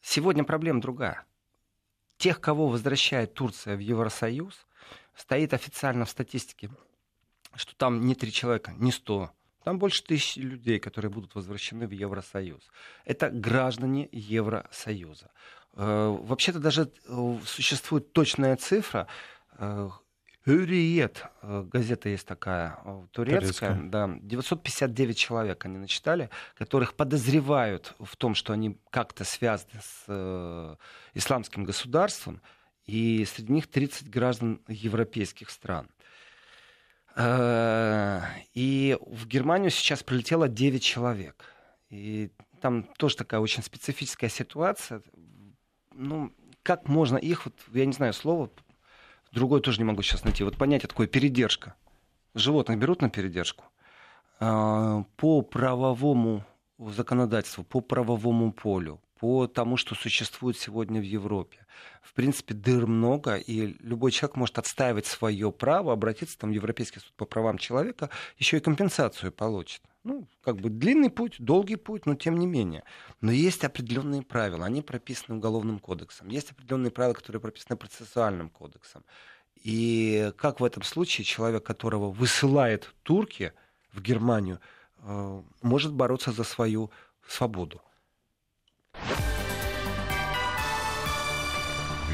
Сегодня 0.01 0.43
проблема 0.43 0.81
другая. 0.81 1.25
Тех, 2.17 2.41
кого 2.41 2.67
возвращает 2.67 3.33
Турция 3.33 3.75
в 3.75 3.79
Евросоюз, 3.79 4.67
стоит 5.15 5.53
официально 5.53 6.05
в 6.05 6.09
статистике, 6.09 6.69
что 7.55 7.75
там 7.75 8.05
не 8.05 8.15
три 8.15 8.31
человека, 8.31 8.73
не 8.77 8.91
сто, 8.91 9.31
там 9.63 9.77
больше 9.77 10.03
тысячи 10.03 10.39
людей, 10.39 10.79
которые 10.79 11.11
будут 11.11 11.35
возвращены 11.35 11.87
в 11.87 11.91
Евросоюз. 11.91 12.61
Это 13.05 13.29
граждане 13.29 14.09
Евросоюза. 14.11 15.29
Э, 15.73 16.17
вообще-то 16.21 16.59
даже 16.59 16.91
э, 17.07 17.37
существует 17.45 18.11
точная 18.11 18.55
цифра. 18.57 19.07
Юриет, 20.45 21.23
э, 21.43 21.63
газета 21.71 22.09
есть 22.09 22.25
такая, 22.25 22.77
турецкая, 23.11 23.75
турецкая, 23.75 23.79
да, 23.83 24.09
959 24.21 25.17
человек 25.17 25.65
они 25.65 25.77
начитали, 25.77 26.31
которых 26.57 26.95
подозревают 26.95 27.93
в 27.99 28.15
том, 28.15 28.33
что 28.33 28.53
они 28.53 28.79
как-то 28.89 29.23
связаны 29.23 29.81
с 29.81 30.05
э, 30.07 30.75
исламским 31.13 31.63
государством, 31.63 32.41
и 32.91 33.23
среди 33.23 33.53
них 33.53 33.67
30 33.67 34.09
граждан 34.09 34.59
европейских 34.67 35.49
стран. 35.49 35.87
Э, 37.15 38.21
и 38.53 38.97
в 38.99 39.27
Германию 39.27 39.71
сейчас 39.71 40.03
прилетело 40.03 40.49
9 40.49 40.83
человек. 40.83 41.45
И 41.89 42.31
там 42.59 42.83
тоже 42.97 43.15
такая 43.15 43.39
очень 43.39 43.63
специфическая 43.63 44.29
ситуация. 44.29 45.01
Ну, 45.93 46.33
как 46.63 46.89
можно 46.89 47.15
их, 47.15 47.45
вот, 47.45 47.55
я 47.71 47.85
не 47.85 47.93
знаю 47.93 48.11
слово, 48.11 48.49
другое 49.31 49.61
тоже 49.61 49.77
не 49.77 49.85
могу 49.85 50.01
сейчас 50.01 50.25
найти. 50.25 50.43
Вот 50.43 50.57
понятие 50.57 50.89
такое 50.89 51.07
передержка. 51.07 51.75
Животных 52.33 52.77
берут 52.77 53.01
на 53.01 53.09
передержку. 53.09 53.63
Э, 54.41 55.01
по 55.15 55.41
правовому 55.43 56.43
законодательству, 56.77 57.63
по 57.63 57.79
правовому 57.79 58.51
полю, 58.51 58.99
по 59.21 59.45
тому, 59.45 59.77
что 59.77 59.93
существует 59.93 60.57
сегодня 60.57 60.99
в 60.99 61.03
Европе. 61.03 61.67
В 62.01 62.13
принципе, 62.13 62.55
дыр 62.55 62.87
много, 62.87 63.35
и 63.35 63.77
любой 63.79 64.11
человек 64.11 64.35
может 64.35 64.57
отстаивать 64.57 65.05
свое 65.05 65.51
право, 65.51 65.93
обратиться 65.93 66.39
там, 66.39 66.49
в 66.49 66.53
Европейский 66.53 66.99
суд 66.99 67.13
по 67.13 67.25
правам 67.25 67.59
человека, 67.59 68.09
еще 68.39 68.57
и 68.57 68.61
компенсацию 68.61 69.31
получит. 69.31 69.83
Ну, 70.03 70.27
как 70.43 70.55
бы 70.57 70.71
длинный 70.71 71.11
путь, 71.11 71.35
долгий 71.37 71.75
путь, 71.75 72.07
но 72.07 72.15
тем 72.15 72.39
не 72.39 72.47
менее. 72.47 72.83
Но 73.21 73.31
есть 73.31 73.63
определенные 73.63 74.23
правила, 74.23 74.65
они 74.65 74.81
прописаны 74.81 75.37
Уголовным 75.37 75.77
кодексом. 75.77 76.27
Есть 76.29 76.49
определенные 76.49 76.89
правила, 76.89 77.13
которые 77.13 77.41
прописаны 77.41 77.77
процессуальным 77.77 78.49
кодексом. 78.49 79.03
И 79.63 80.33
как 80.35 80.61
в 80.61 80.63
этом 80.63 80.81
случае 80.81 81.25
человек, 81.25 81.63
которого 81.63 82.09
высылает 82.09 82.91
турки 83.03 83.53
в 83.93 84.01
Германию, 84.01 84.59
э, 84.97 85.41
может 85.61 85.93
бороться 85.93 86.31
за 86.31 86.43
свою 86.43 86.89
свободу. 87.27 87.83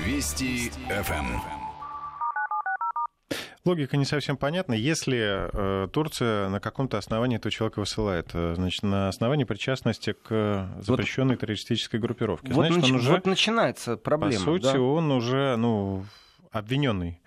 Вести 0.07 0.71
ФМ. 0.87 1.35
Логика 3.65 3.97
не 3.97 4.05
совсем 4.05 4.37
понятна. 4.37 4.73
Если 4.73 5.49
э, 5.51 5.89
Турция 5.89 6.47
на 6.47 6.61
каком-то 6.61 6.97
основании 6.97 7.35
этого 7.35 7.51
человека 7.51 7.81
высылает, 7.81 8.29
э, 8.33 8.53
значит, 8.55 8.83
на 8.83 9.09
основании 9.09 9.43
причастности 9.43 10.13
к 10.13 10.71
запрещенной 10.79 11.33
вот, 11.35 11.41
террористической 11.41 11.99
группировке. 11.99 12.53
Вот, 12.53 12.67
значит, 12.67 12.83
нач... 12.83 12.91
он 12.91 12.95
уже, 12.95 13.11
вот 13.11 13.25
начинается 13.25 13.97
проблема. 13.97 14.45
По 14.45 14.51
сути, 14.51 14.71
да? 14.71 14.79
он 14.79 15.11
уже 15.11 15.57
ну, 15.57 16.05
обвиненный, 16.53 17.19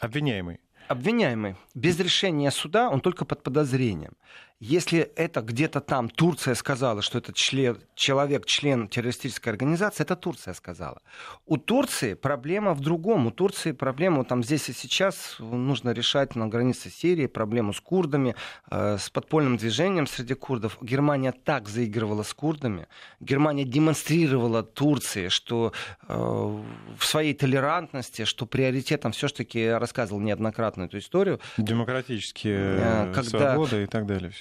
обвиняемый. 0.00 0.60
Обвиняемый. 0.88 1.56
Без 1.74 2.00
решения 2.00 2.50
суда 2.50 2.88
он 2.88 3.00
только 3.02 3.26
под 3.26 3.42
подозрением. 3.42 4.14
Если 4.58 5.00
это 5.00 5.42
где-то 5.42 5.80
там 5.80 6.08
Турция 6.08 6.54
сказала, 6.54 7.02
что 7.02 7.18
этот 7.18 7.34
член, 7.34 7.78
человек 7.94 8.46
член 8.46 8.88
террористической 8.88 9.52
организации, 9.52 10.02
это 10.02 10.16
Турция 10.16 10.54
сказала. 10.54 11.02
У 11.44 11.58
Турции 11.58 12.14
проблема 12.14 12.72
в 12.72 12.80
другом. 12.80 13.26
У 13.26 13.30
Турции 13.30 13.72
проблема 13.72 14.24
там 14.24 14.42
здесь 14.42 14.70
и 14.70 14.72
сейчас 14.72 15.36
нужно 15.40 15.90
решать 15.90 16.36
на 16.36 16.48
границе 16.48 16.88
Сирии 16.88 17.26
проблему 17.26 17.74
с 17.74 17.80
курдами, 17.80 18.34
э, 18.70 18.96
с 18.98 19.10
подпольным 19.10 19.58
движением 19.58 20.06
среди 20.06 20.32
курдов. 20.32 20.78
Германия 20.80 21.32
так 21.32 21.68
заигрывала 21.68 22.22
с 22.22 22.32
курдами. 22.32 22.86
Германия 23.20 23.64
демонстрировала 23.64 24.62
Турции, 24.62 25.28
что 25.28 25.74
э, 26.08 26.14
в 26.14 27.04
своей 27.04 27.34
толерантности, 27.34 28.24
что 28.24 28.46
приоритетом 28.46 29.12
все-таки 29.12 29.60
я 29.60 29.78
рассказывал 29.78 30.20
неоднократно 30.22 30.84
эту 30.84 30.96
историю. 30.96 31.40
Демократические 31.58 32.78
э, 32.78 33.12
когда... 33.12 33.22
свободы 33.22 33.82
и 33.82 33.86
так 33.86 34.06
далее 34.06 34.32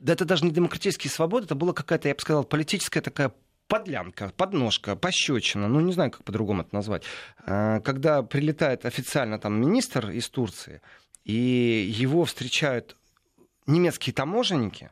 да 0.00 0.14
это 0.14 0.24
даже 0.24 0.44
не 0.44 0.50
демократические 0.50 1.10
свободы, 1.10 1.44
это 1.44 1.54
была 1.54 1.72
какая-то, 1.72 2.08
я 2.08 2.14
бы 2.14 2.20
сказал, 2.20 2.44
политическая 2.44 3.02
такая 3.02 3.32
подлянка, 3.68 4.32
подножка, 4.36 4.96
пощечина, 4.96 5.68
ну 5.68 5.80
не 5.80 5.92
знаю, 5.92 6.10
как 6.10 6.24
по-другому 6.24 6.62
это 6.62 6.74
назвать. 6.74 7.04
А, 7.46 7.80
когда 7.80 8.22
прилетает 8.22 8.84
официально 8.84 9.38
там 9.38 9.60
министр 9.60 10.10
из 10.10 10.28
Турции, 10.28 10.80
и 11.24 11.34
его 11.34 12.24
встречают 12.24 12.96
немецкие 13.66 14.14
таможенники, 14.14 14.90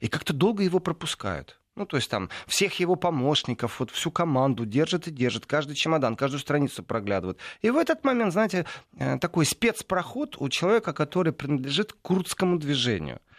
и 0.00 0.08
как-то 0.08 0.32
долго 0.32 0.62
его 0.62 0.78
пропускают. 0.78 1.60
Ну, 1.76 1.86
то 1.86 1.96
есть 1.96 2.08
там 2.08 2.30
всех 2.46 2.78
его 2.78 2.94
помощников, 2.94 3.80
вот 3.80 3.90
всю 3.90 4.12
команду 4.12 4.64
держит 4.64 5.08
и 5.08 5.10
держит, 5.10 5.44
каждый 5.44 5.74
чемодан, 5.74 6.14
каждую 6.14 6.40
страницу 6.40 6.84
проглядывает. 6.84 7.38
И 7.62 7.70
в 7.70 7.76
этот 7.76 8.04
момент, 8.04 8.32
знаете, 8.32 8.64
э, 8.96 9.18
такой 9.18 9.44
спецпроход 9.44 10.36
у 10.38 10.48
человека, 10.48 10.92
который 10.92 11.32
принадлежит 11.32 11.92
к 11.92 11.96
курдскому 12.00 12.58
движению– 12.60 13.20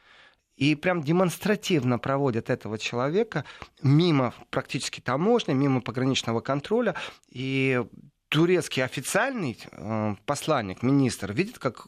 и 0.56 0.76
прям 0.76 1.04
демонстративно 1.04 2.00
проводят 2.00 2.50
этого 2.50 2.78
человека 2.78 3.46
мимо 3.82 4.34
практически 4.50 5.02
таможни, 5.02 5.54
мимо 5.54 5.82
пограничного 5.82 6.40
контроля. 6.40 6.96
И 7.30 7.84
турецкий 8.30 8.84
официальный 8.84 9.58
э, 9.72 10.16
посланник, 10.26 10.82
министр, 10.82 11.34
видит, 11.34 11.60
как 11.60 11.88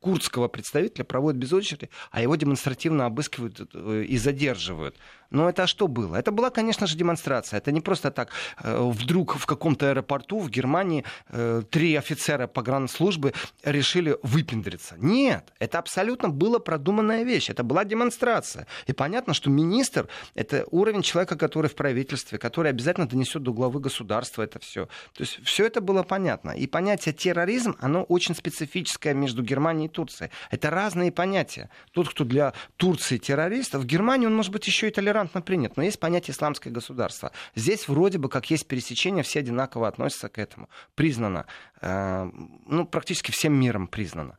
курдского 0.00 0.48
представителя 0.48 1.04
проводят 1.04 1.40
без 1.40 1.52
очереди, 1.52 1.90
а 2.10 2.22
его 2.22 2.36
демонстративно 2.36 3.06
обыскивают 3.06 3.68
э, 3.74 4.04
и 4.04 4.16
задерживают. 4.16 4.96
Но 5.30 5.48
это 5.48 5.66
что 5.66 5.88
было? 5.88 6.16
Это 6.16 6.32
была, 6.32 6.50
конечно 6.50 6.86
же, 6.86 6.96
демонстрация. 6.96 7.58
Это 7.58 7.70
не 7.72 7.80
просто 7.80 8.10
так. 8.10 8.30
Э, 8.62 8.80
вдруг 8.80 9.36
в 9.36 9.46
каком-то 9.46 9.90
аэропорту 9.90 10.38
в 10.38 10.48
Германии 10.48 11.04
э, 11.28 11.62
три 11.70 11.94
офицера 11.96 12.46
погранслужбы 12.46 13.34
решили 13.62 14.16
выпендриться. 14.22 14.94
Нет, 14.98 15.52
это 15.58 15.78
абсолютно 15.78 16.30
была 16.30 16.58
продуманная 16.58 17.24
вещь. 17.24 17.50
Это 17.50 17.62
была 17.62 17.84
демонстрация. 17.84 18.66
И 18.86 18.92
понятно, 18.92 19.34
что 19.34 19.50
министр— 19.50 20.08
это 20.34 20.64
уровень 20.70 21.02
человека, 21.02 21.36
который 21.36 21.68
в 21.68 21.74
правительстве, 21.74 22.38
который 22.38 22.70
обязательно 22.70 23.06
донесет 23.06 23.42
до 23.42 23.52
главы 23.52 23.80
государства 23.80 24.42
это 24.42 24.58
все. 24.58 24.86
То 25.12 25.22
есть 25.22 25.40
все 25.44 25.66
это 25.66 25.80
было 25.80 26.02
понятно. 26.02 26.52
И 26.52 26.66
понятие 26.66 27.12
терроризм, 27.12 27.76
оно 27.80 28.02
очень 28.04 28.34
специфическое 28.34 29.14
между 29.14 29.42
Германией 29.42 29.88
и 29.88 29.92
Турцией. 29.92 30.30
Это 30.50 30.70
разные 30.70 31.12
понятия. 31.12 31.68
Тот, 31.92 32.08
кто 32.08 32.24
для 32.24 32.54
Турции 32.76 33.18
террорист, 33.18 33.74
в 33.74 33.84
Германии 33.84 34.26
он 34.26 34.34
может 34.34 34.52
быть 34.52 34.66
еще 34.66 34.88
и 34.88 34.90
толерантный 34.90 35.17
толерантно 35.18 35.42
принят, 35.42 35.76
но 35.76 35.82
есть 35.82 35.98
понятие 35.98 36.32
исламское 36.32 36.72
государство. 36.72 37.32
Здесь 37.54 37.88
вроде 37.88 38.18
бы 38.18 38.28
как 38.28 38.50
есть 38.50 38.66
пересечение, 38.66 39.22
все 39.22 39.40
одинаково 39.40 39.88
относятся 39.88 40.28
к 40.28 40.38
этому. 40.38 40.68
Признано, 40.94 41.46
э, 41.80 42.30
ну, 42.66 42.86
практически 42.86 43.30
всем 43.30 43.54
миром 43.54 43.88
признано. 43.88 44.38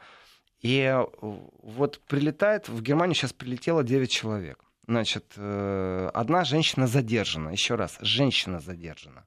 И 0.61 0.79
э, 0.79 1.05
вот 1.21 1.99
прилетает, 2.07 2.69
в 2.69 2.81
Германию 2.81 3.15
сейчас 3.15 3.33
прилетело 3.33 3.83
9 3.83 4.09
человек. 4.09 4.59
Значит, 4.87 5.25
э, 5.35 6.09
одна 6.13 6.43
женщина 6.43 6.87
задержана, 6.87 7.49
еще 7.49 7.75
раз, 7.75 7.97
женщина 8.01 8.59
задержана. 8.59 9.25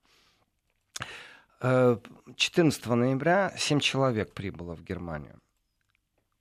14 2.36 2.86
ноября 2.86 3.52
7 3.56 3.78
человек 3.78 4.32
прибыло 4.32 4.74
в 4.74 4.82
Германию. 4.82 5.38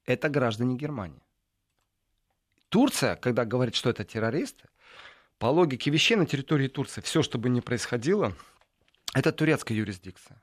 Это 0.08 0.30
граждане 0.30 0.76
Германии. 0.76 1.22
Турция, 2.70 3.16
когда 3.16 3.46
говорит, 3.46 3.76
что 3.76 3.92
это 3.92 4.04
террористы, 4.04 4.68
по 5.42 5.48
логике 5.48 5.90
вещей 5.90 6.16
на 6.18 6.28
территории 6.28 6.68
Турции 6.68 7.02
все, 7.02 7.24
что 7.24 7.40
бы 7.40 7.50
ни 7.50 7.62
происходило, 7.62 8.34
это 9.16 9.32
турецкая 9.32 9.76
юрисдикция. 9.76 10.40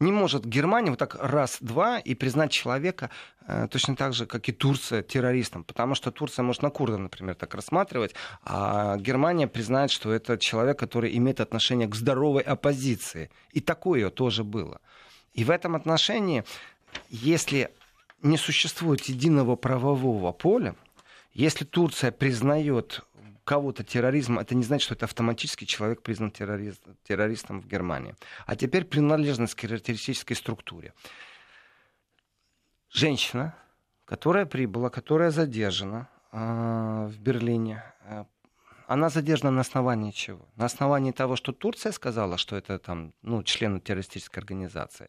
Не 0.00 0.10
может 0.10 0.44
Германия 0.44 0.90
вот 0.90 0.98
так 0.98 1.14
раз-два 1.14 2.00
и 2.00 2.16
признать 2.16 2.50
человека 2.50 3.10
э, 3.46 3.68
точно 3.70 3.94
так 3.94 4.12
же, 4.12 4.26
как 4.26 4.48
и 4.48 4.52
Турция, 4.52 5.04
террористом. 5.04 5.62
Потому 5.62 5.94
что 5.94 6.10
Турция 6.10 6.42
может 6.42 6.62
на 6.62 6.70
курда, 6.70 6.98
например, 6.98 7.36
так 7.36 7.54
рассматривать, 7.54 8.16
а 8.42 8.96
Германия 8.96 9.46
признает, 9.46 9.92
что 9.92 10.12
это 10.12 10.36
человек, 10.36 10.80
который 10.80 11.16
имеет 11.16 11.38
отношение 11.38 11.86
к 11.86 11.94
здоровой 11.94 12.42
оппозиции. 12.42 13.30
И 13.52 13.60
такое 13.60 14.10
тоже 14.10 14.42
было. 14.42 14.80
И 15.32 15.44
в 15.44 15.50
этом 15.50 15.76
отношении, 15.76 16.42
если 17.08 17.70
не 18.20 18.36
существует 18.36 19.02
единого 19.02 19.54
правового 19.54 20.32
поля, 20.32 20.74
если 21.32 21.64
Турция 21.64 22.10
признает 22.10 23.04
кого-то 23.50 23.82
терроризм, 23.82 24.38
это 24.38 24.54
не 24.54 24.62
значит, 24.62 24.84
что 24.84 24.94
это 24.94 25.06
автоматически 25.06 25.64
человек 25.64 26.02
признан 26.02 26.30
террорист, 26.30 26.82
террористом 27.02 27.60
в 27.60 27.66
Германии. 27.66 28.14
А 28.46 28.54
теперь 28.54 28.84
принадлежность 28.84 29.54
к 29.56 29.60
террористической 29.60 30.36
структуре. 30.36 30.92
Женщина, 32.90 33.54
которая 34.04 34.46
прибыла, 34.46 34.88
которая 34.88 35.32
задержана 35.32 36.08
э, 36.30 37.08
в 37.10 37.18
Берлине, 37.18 37.82
э, 38.04 38.24
она 38.86 39.08
задержана 39.08 39.50
на 39.50 39.62
основании 39.62 40.12
чего? 40.12 40.48
На 40.54 40.66
основании 40.66 41.10
того, 41.10 41.34
что 41.34 41.52
Турция 41.52 41.90
сказала, 41.92 42.38
что 42.38 42.54
это 42.54 42.78
там, 42.78 43.12
ну, 43.22 43.42
члены 43.42 43.80
террористической 43.80 44.42
организации. 44.42 45.08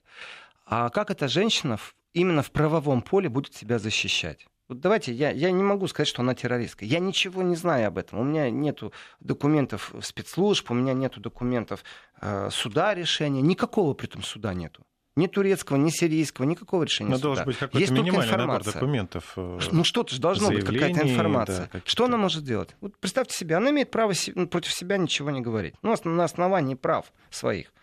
А 0.65 0.89
как 0.89 1.11
эта 1.11 1.27
женщина 1.27 1.77
именно 2.13 2.41
в 2.41 2.49
правовом 2.49 3.03
поле 3.03 3.29
будет 3.29 3.53
себя 3.53 3.77
защищать? 3.77 4.47
Вот 4.71 4.79
давайте, 4.79 5.11
я, 5.11 5.31
я 5.31 5.51
не 5.51 5.63
могу 5.63 5.85
сказать, 5.87 6.07
что 6.07 6.21
она 6.21 6.33
террористка. 6.33 6.85
Я 6.85 6.99
ничего 6.99 7.41
не 7.41 7.57
знаю 7.57 7.89
об 7.89 7.97
этом. 7.97 8.19
У 8.19 8.23
меня 8.23 8.49
нет 8.49 8.79
документов 9.19 9.93
спецслужб, 10.01 10.71
у 10.71 10.73
меня 10.73 10.93
нет 10.93 11.19
документов 11.19 11.83
э, 12.21 12.47
суда 12.53 12.95
решения. 12.95 13.41
Никакого 13.41 13.93
при 13.93 14.07
этом 14.07 14.23
суда 14.23 14.53
нету. 14.53 14.83
Ни 15.17 15.27
турецкого, 15.27 15.75
ни 15.75 15.89
сирийского, 15.89 16.45
никакого 16.45 16.83
решения 16.83 17.09
Но 17.09 17.17
суда. 17.17 17.27
должен 17.27 17.45
быть 17.47 17.57
какой-то 17.57 17.79
Есть 17.79 17.91
минимальный 17.91 18.37
набор 18.37 18.63
документов. 18.63 19.33
Э, 19.35 19.59
ну 19.73 19.83
что-то 19.83 20.15
же 20.15 20.21
должно 20.21 20.47
быть, 20.47 20.63
какая-то 20.63 21.01
информация. 21.01 21.69
Да, 21.73 21.81
что 21.83 22.05
она 22.05 22.15
может 22.15 22.45
делать? 22.45 22.69
Вот 22.79 22.97
представьте 22.97 23.37
себе, 23.37 23.57
она 23.57 23.71
имеет 23.71 23.91
право 23.91 24.13
ну, 24.35 24.47
против 24.47 24.71
себя 24.71 24.95
ничего 24.95 25.31
не 25.31 25.41
говорить. 25.41 25.73
Ну, 25.81 25.93
на 26.05 26.23
основании 26.23 26.75
прав 26.75 27.11
своих. 27.29 27.73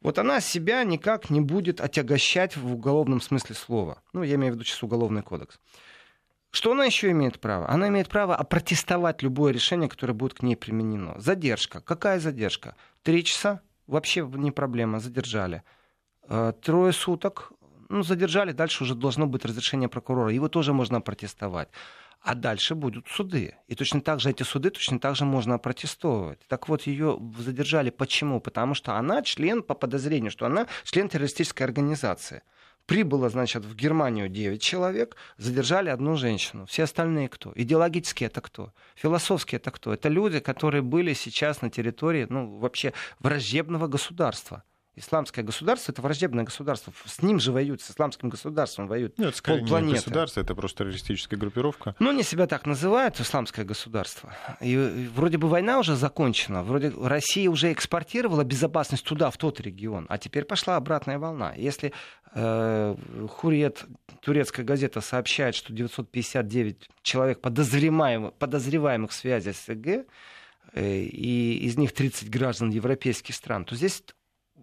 Вот 0.00 0.18
она 0.18 0.40
себя 0.40 0.82
никак 0.84 1.28
не 1.28 1.42
будет 1.42 1.82
отягощать 1.82 2.56
в 2.56 2.72
уголовном 2.72 3.20
смысле 3.20 3.54
слова. 3.54 4.02
Ну, 4.14 4.22
я 4.22 4.36
имею 4.36 4.54
в 4.54 4.56
виду 4.56 4.64
сейчас 4.64 4.82
уголовный 4.82 5.20
кодекс. 5.20 5.58
Что 6.54 6.72
она 6.72 6.84
еще 6.84 7.10
имеет 7.10 7.40
право? 7.40 7.68
Она 7.68 7.88
имеет 7.88 8.08
право 8.08 8.36
опротестовать 8.36 9.22
любое 9.22 9.54
решение, 9.54 9.88
которое 9.88 10.12
будет 10.12 10.34
к 10.34 10.42
ней 10.42 10.54
применено. 10.54 11.14
Задержка. 11.18 11.80
Какая 11.80 12.20
задержка? 12.20 12.76
Три 13.02 13.24
часа? 13.24 13.62
Вообще 13.86 14.20
не 14.34 14.50
проблема, 14.50 15.00
задержали. 15.00 15.62
Э, 16.28 16.52
трое 16.60 16.92
суток? 16.92 17.52
Ну, 17.88 18.02
задержали, 18.02 18.52
дальше 18.52 18.84
уже 18.84 18.94
должно 18.94 19.26
быть 19.26 19.46
разрешение 19.46 19.88
прокурора. 19.88 20.30
Его 20.30 20.48
тоже 20.48 20.74
можно 20.74 20.98
опротестовать. 20.98 21.70
А 22.20 22.34
дальше 22.34 22.74
будут 22.74 23.08
суды. 23.08 23.56
И 23.66 23.74
точно 23.74 24.02
так 24.02 24.20
же 24.20 24.30
эти 24.30 24.42
суды 24.42 24.68
точно 24.68 25.00
так 25.00 25.16
же 25.16 25.24
можно 25.24 25.54
опротестовывать. 25.54 26.40
Так 26.48 26.68
вот, 26.68 26.82
ее 26.82 27.18
задержали. 27.38 27.88
Почему? 27.88 28.40
Потому 28.40 28.74
что 28.74 28.96
она 28.96 29.22
член 29.22 29.62
по 29.62 29.74
подозрению, 29.74 30.30
что 30.30 30.44
она 30.44 30.66
член 30.84 31.08
террористической 31.08 31.66
организации. 31.66 32.42
Прибыло, 32.86 33.28
значит, 33.28 33.64
в 33.64 33.74
Германию 33.76 34.28
9 34.28 34.60
человек, 34.60 35.16
задержали 35.36 35.88
одну 35.88 36.16
женщину. 36.16 36.66
Все 36.66 36.82
остальные 36.82 37.28
кто? 37.28 37.52
Идеологически 37.54 38.24
это 38.24 38.40
кто? 38.40 38.72
Философски 38.96 39.56
это 39.56 39.70
кто? 39.70 39.92
Это 39.92 40.08
люди, 40.08 40.40
которые 40.40 40.82
были 40.82 41.12
сейчас 41.12 41.62
на 41.62 41.70
территории, 41.70 42.26
ну, 42.28 42.58
вообще 42.58 42.92
враждебного 43.20 43.86
государства. 43.86 44.64
Исламское 44.94 45.42
государство 45.42 45.90
это 45.90 46.02
враждебное 46.02 46.44
государство. 46.44 46.92
С 47.06 47.22
ним 47.22 47.40
же 47.40 47.50
воюют, 47.50 47.80
с 47.80 47.90
исламским 47.90 48.28
государством 48.28 48.88
воюют. 48.88 49.18
Нет, 49.18 49.30
это 49.30 49.42
полпланеты. 49.42 49.86
не 49.86 49.94
государство, 49.94 50.40
это 50.42 50.54
просто 50.54 50.84
террористическая 50.84 51.38
группировка. 51.38 51.96
Ну, 51.98 52.10
они 52.10 52.22
себя 52.22 52.46
так 52.46 52.66
называют, 52.66 53.18
исламское 53.18 53.64
государство. 53.64 54.34
И, 54.60 54.72
и 54.72 55.08
вроде 55.14 55.38
бы 55.38 55.48
война 55.48 55.78
уже 55.78 55.96
закончена, 55.96 56.62
вроде 56.62 56.92
Россия 56.94 57.48
уже 57.48 57.72
экспортировала 57.72 58.44
безопасность 58.44 59.04
туда, 59.04 59.30
в 59.30 59.38
тот 59.38 59.60
регион, 59.60 60.04
а 60.10 60.18
теперь 60.18 60.44
пошла 60.44 60.76
обратная 60.76 61.18
волна. 61.18 61.54
Если 61.54 61.94
э, 62.34 62.96
Хурет, 63.30 63.86
турецкая 64.20 64.66
газета, 64.66 65.00
сообщает, 65.00 65.54
что 65.54 65.72
959 65.72 66.90
человек 67.02 67.40
подозреваемых, 67.40 68.34
подозреваемых 68.34 69.10
в 69.10 69.14
связи 69.14 69.52
с 69.52 69.70
ЭГ, 69.70 70.04
э, 70.74 70.98
и 71.00 71.64
из 71.64 71.78
них 71.78 71.92
30 71.92 72.28
граждан 72.28 72.68
европейских 72.68 73.34
стран, 73.34 73.64
то 73.64 73.74
здесь 73.74 74.02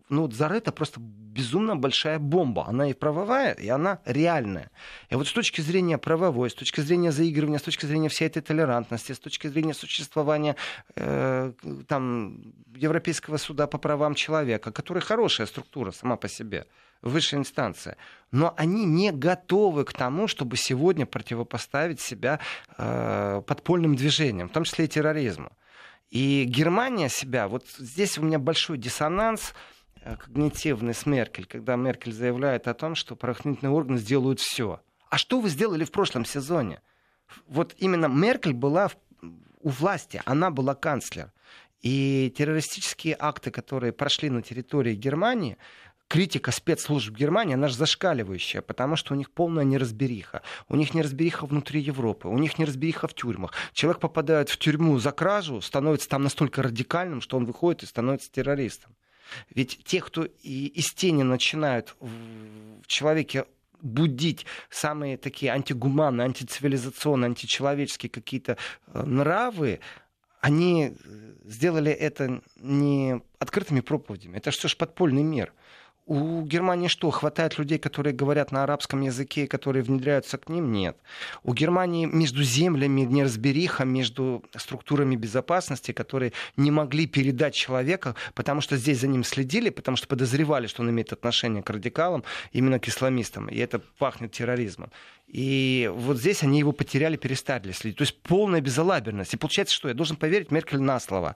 ну, 0.09 0.29
Зара 0.31 0.55
это 0.55 0.71
просто 0.71 0.99
безумно 0.99 1.75
большая 1.75 2.19
бомба. 2.19 2.65
Она 2.67 2.89
и 2.89 2.93
правовая, 2.93 3.53
и 3.53 3.69
она 3.69 3.99
реальная. 4.05 4.71
И 5.09 5.15
вот 5.15 5.27
с 5.27 5.31
точки 5.31 5.61
зрения 5.61 5.97
правовой, 5.97 6.49
с 6.49 6.55
точки 6.55 6.81
зрения 6.81 7.11
заигрывания, 7.11 7.59
с 7.59 7.63
точки 7.63 7.85
зрения 7.85 8.09
всей 8.09 8.27
этой 8.27 8.41
толерантности, 8.41 9.13
с 9.13 9.19
точки 9.19 9.47
зрения 9.47 9.73
существования 9.73 10.55
э, 10.95 11.53
там, 11.87 12.53
Европейского 12.75 13.37
суда 13.37 13.67
по 13.67 13.77
правам 13.77 14.15
человека, 14.15 14.71
который 14.71 15.01
хорошая 15.01 15.47
структура 15.47 15.91
сама 15.91 16.17
по 16.17 16.27
себе, 16.27 16.65
высшая 17.01 17.37
инстанция, 17.37 17.95
но 18.31 18.53
они 18.57 18.85
не 18.85 19.11
готовы 19.11 19.85
к 19.85 19.93
тому, 19.93 20.27
чтобы 20.27 20.57
сегодня 20.57 21.05
противопоставить 21.05 22.01
себя 22.01 22.39
э, 22.77 23.41
подпольным 23.45 23.95
движениям, 23.95 24.49
в 24.49 24.51
том 24.51 24.63
числе 24.63 24.85
и 24.85 24.87
терроризму. 24.87 25.51
И 26.09 26.45
Германия 26.45 27.09
себя, 27.09 27.47
вот 27.47 27.65
здесь 27.77 28.17
у 28.17 28.23
меня 28.23 28.39
большой 28.39 28.79
диссонанс, 28.79 29.53
когнитивный 30.03 30.93
с 30.93 31.05
Меркель, 31.05 31.45
когда 31.45 31.75
Меркель 31.75 32.13
заявляет 32.13 32.67
о 32.67 32.73
том, 32.73 32.95
что 32.95 33.15
правоохранительные 33.15 33.73
органы 33.73 33.97
сделают 33.97 34.39
все. 34.39 34.81
А 35.09 35.17
что 35.17 35.39
вы 35.39 35.49
сделали 35.49 35.83
в 35.83 35.91
прошлом 35.91 36.25
сезоне? 36.25 36.81
Вот 37.47 37.75
именно 37.77 38.07
Меркель 38.07 38.53
была 38.53 38.91
у 39.61 39.69
власти, 39.69 40.21
она 40.25 40.51
была 40.51 40.75
канцлер. 40.75 41.31
И 41.81 42.33
террористические 42.37 43.15
акты, 43.17 43.51
которые 43.51 43.93
прошли 43.93 44.29
на 44.29 44.41
территории 44.41 44.95
Германии, 44.95 45.57
критика 46.09 46.51
спецслужб 46.51 47.15
Германии, 47.15 47.53
она 47.53 47.69
же 47.69 47.75
зашкаливающая, 47.75 48.61
потому 48.61 48.97
что 48.97 49.13
у 49.13 49.17
них 49.17 49.31
полная 49.31 49.63
неразбериха. 49.63 50.41
У 50.67 50.75
них 50.75 50.93
неразбериха 50.93 51.45
внутри 51.45 51.79
Европы, 51.79 52.27
у 52.27 52.37
них 52.37 52.57
неразбериха 52.57 53.07
в 53.07 53.13
тюрьмах. 53.13 53.53
Человек 53.73 54.01
попадает 54.01 54.49
в 54.49 54.57
тюрьму 54.57 54.99
за 54.99 55.11
кражу, 55.11 55.61
становится 55.61 56.09
там 56.09 56.23
настолько 56.23 56.61
радикальным, 56.61 57.21
что 57.21 57.37
он 57.37 57.45
выходит 57.45 57.83
и 57.83 57.85
становится 57.85 58.29
террористом. 58.31 58.93
Ведь 59.53 59.79
те, 59.83 60.01
кто 60.01 60.25
и 60.25 60.67
из 60.67 60.93
тени 60.93 61.23
начинают 61.23 61.95
в 61.99 62.85
человеке 62.87 63.45
будить 63.81 64.45
самые 64.69 65.17
такие 65.17 65.51
антигуманные, 65.51 66.25
антицивилизационные, 66.25 67.27
античеловеческие 67.27 68.09
какие-то 68.09 68.57
э, 68.87 69.03
нравы, 69.03 69.79
они 70.41 70.87
э, 70.87 71.33
сделали 71.45 71.91
это 71.91 72.41
не 72.57 73.21
открытыми 73.39 73.81
проповедями. 73.81 74.37
Это 74.37 74.51
что 74.51 74.67
ж 74.67 74.75
подпольный 74.75 75.23
мир. 75.23 75.53
У 76.09 76.41
Германии 76.41 76.87
что, 76.87 77.11
хватает 77.11 77.59
людей, 77.59 77.77
которые 77.77 78.15
говорят 78.15 78.51
на 78.51 78.63
арабском 78.63 79.01
языке, 79.01 79.45
которые 79.45 79.83
внедряются 79.83 80.39
к 80.39 80.49
ним? 80.49 80.71
Нет. 80.71 80.97
У 81.43 81.53
Германии 81.53 82.07
между 82.07 82.41
землями 82.41 83.01
неразбериха, 83.01 83.85
между 83.85 84.43
структурами 84.57 85.15
безопасности, 85.15 85.91
которые 85.91 86.33
не 86.57 86.71
могли 86.71 87.05
передать 87.05 87.53
человека, 87.53 88.15
потому 88.33 88.59
что 88.59 88.75
здесь 88.75 89.01
за 89.01 89.07
ним 89.07 89.23
следили, 89.23 89.69
потому 89.69 89.97
что 89.97 90.07
подозревали, 90.07 90.65
что 90.65 90.81
он 90.81 90.89
имеет 90.89 91.13
отношение 91.13 91.61
к 91.61 91.69
радикалам, 91.69 92.23
именно 92.53 92.79
к 92.79 92.87
исламистам. 92.87 93.47
И 93.47 93.59
это 93.59 93.77
пахнет 93.77 94.31
терроризмом. 94.31 94.91
И 95.27 95.91
вот 95.93 96.17
здесь 96.17 96.41
они 96.41 96.57
его 96.57 96.71
потеряли, 96.71 97.17
перестали 97.17 97.71
следить. 97.71 97.99
То 97.99 98.01
есть 98.01 98.19
полная 98.23 98.61
безалаберность. 98.61 99.35
И 99.35 99.37
получается, 99.37 99.75
что 99.75 99.89
я 99.89 99.93
должен 99.93 100.15
поверить 100.15 100.49
Меркель 100.49 100.81
на 100.81 100.99
слово. 100.99 101.35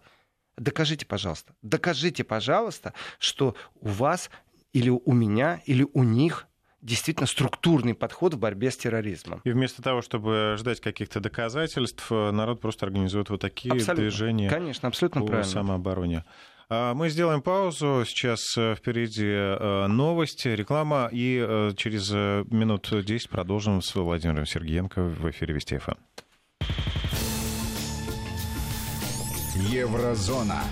Докажите, 0.58 1.06
пожалуйста, 1.06 1.54
докажите, 1.62 2.24
пожалуйста, 2.24 2.94
что 3.20 3.56
у 3.82 3.90
вас 3.90 4.32
или 4.74 4.90
у 4.90 5.14
меня, 5.14 5.62
или 5.66 5.88
у 5.94 6.04
них 6.04 6.48
действительно 6.82 7.28
структурный 7.28 7.94
подход 7.94 8.34
в 8.34 8.40
борьбе 8.40 8.70
с 8.70 8.78
терроризмом. 8.78 9.40
И 9.46 9.52
вместо 9.52 9.82
того, 9.82 10.02
чтобы 10.02 10.56
ждать 10.58 10.82
каких-то 10.82 11.20
доказательств, 11.22 12.12
народ 12.12 12.60
просто 12.60 12.86
организует 12.86 13.30
вот 13.30 13.40
такие 13.40 13.74
абсолютно. 13.74 14.04
движения 14.04 14.50
Конечно, 14.50 14.90
абсолютно 14.90 15.22
по 15.22 15.28
правильно. 15.28 15.50
самообороне. 15.50 16.26
А, 16.70 16.94
мы 16.94 17.10
сделаем 17.10 17.42
паузу. 17.42 18.04
Сейчас 18.06 18.58
э, 18.58 18.76
впереди 18.76 19.26
э, 19.26 19.88
новости, 19.88 20.50
реклама, 20.50 21.08
и 21.12 21.38
э, 21.46 21.72
через 21.78 22.12
минут 22.12 22.90
10 22.92 23.30
продолжим 23.30 23.82
с 23.82 23.96
Владимиром 23.96 24.46
Сергеенко 24.46 25.04
в 25.04 25.30
эфире 25.30 25.54
Вести 25.54 25.78
ФМ. 25.78 25.94
Еврозона. 29.56 30.64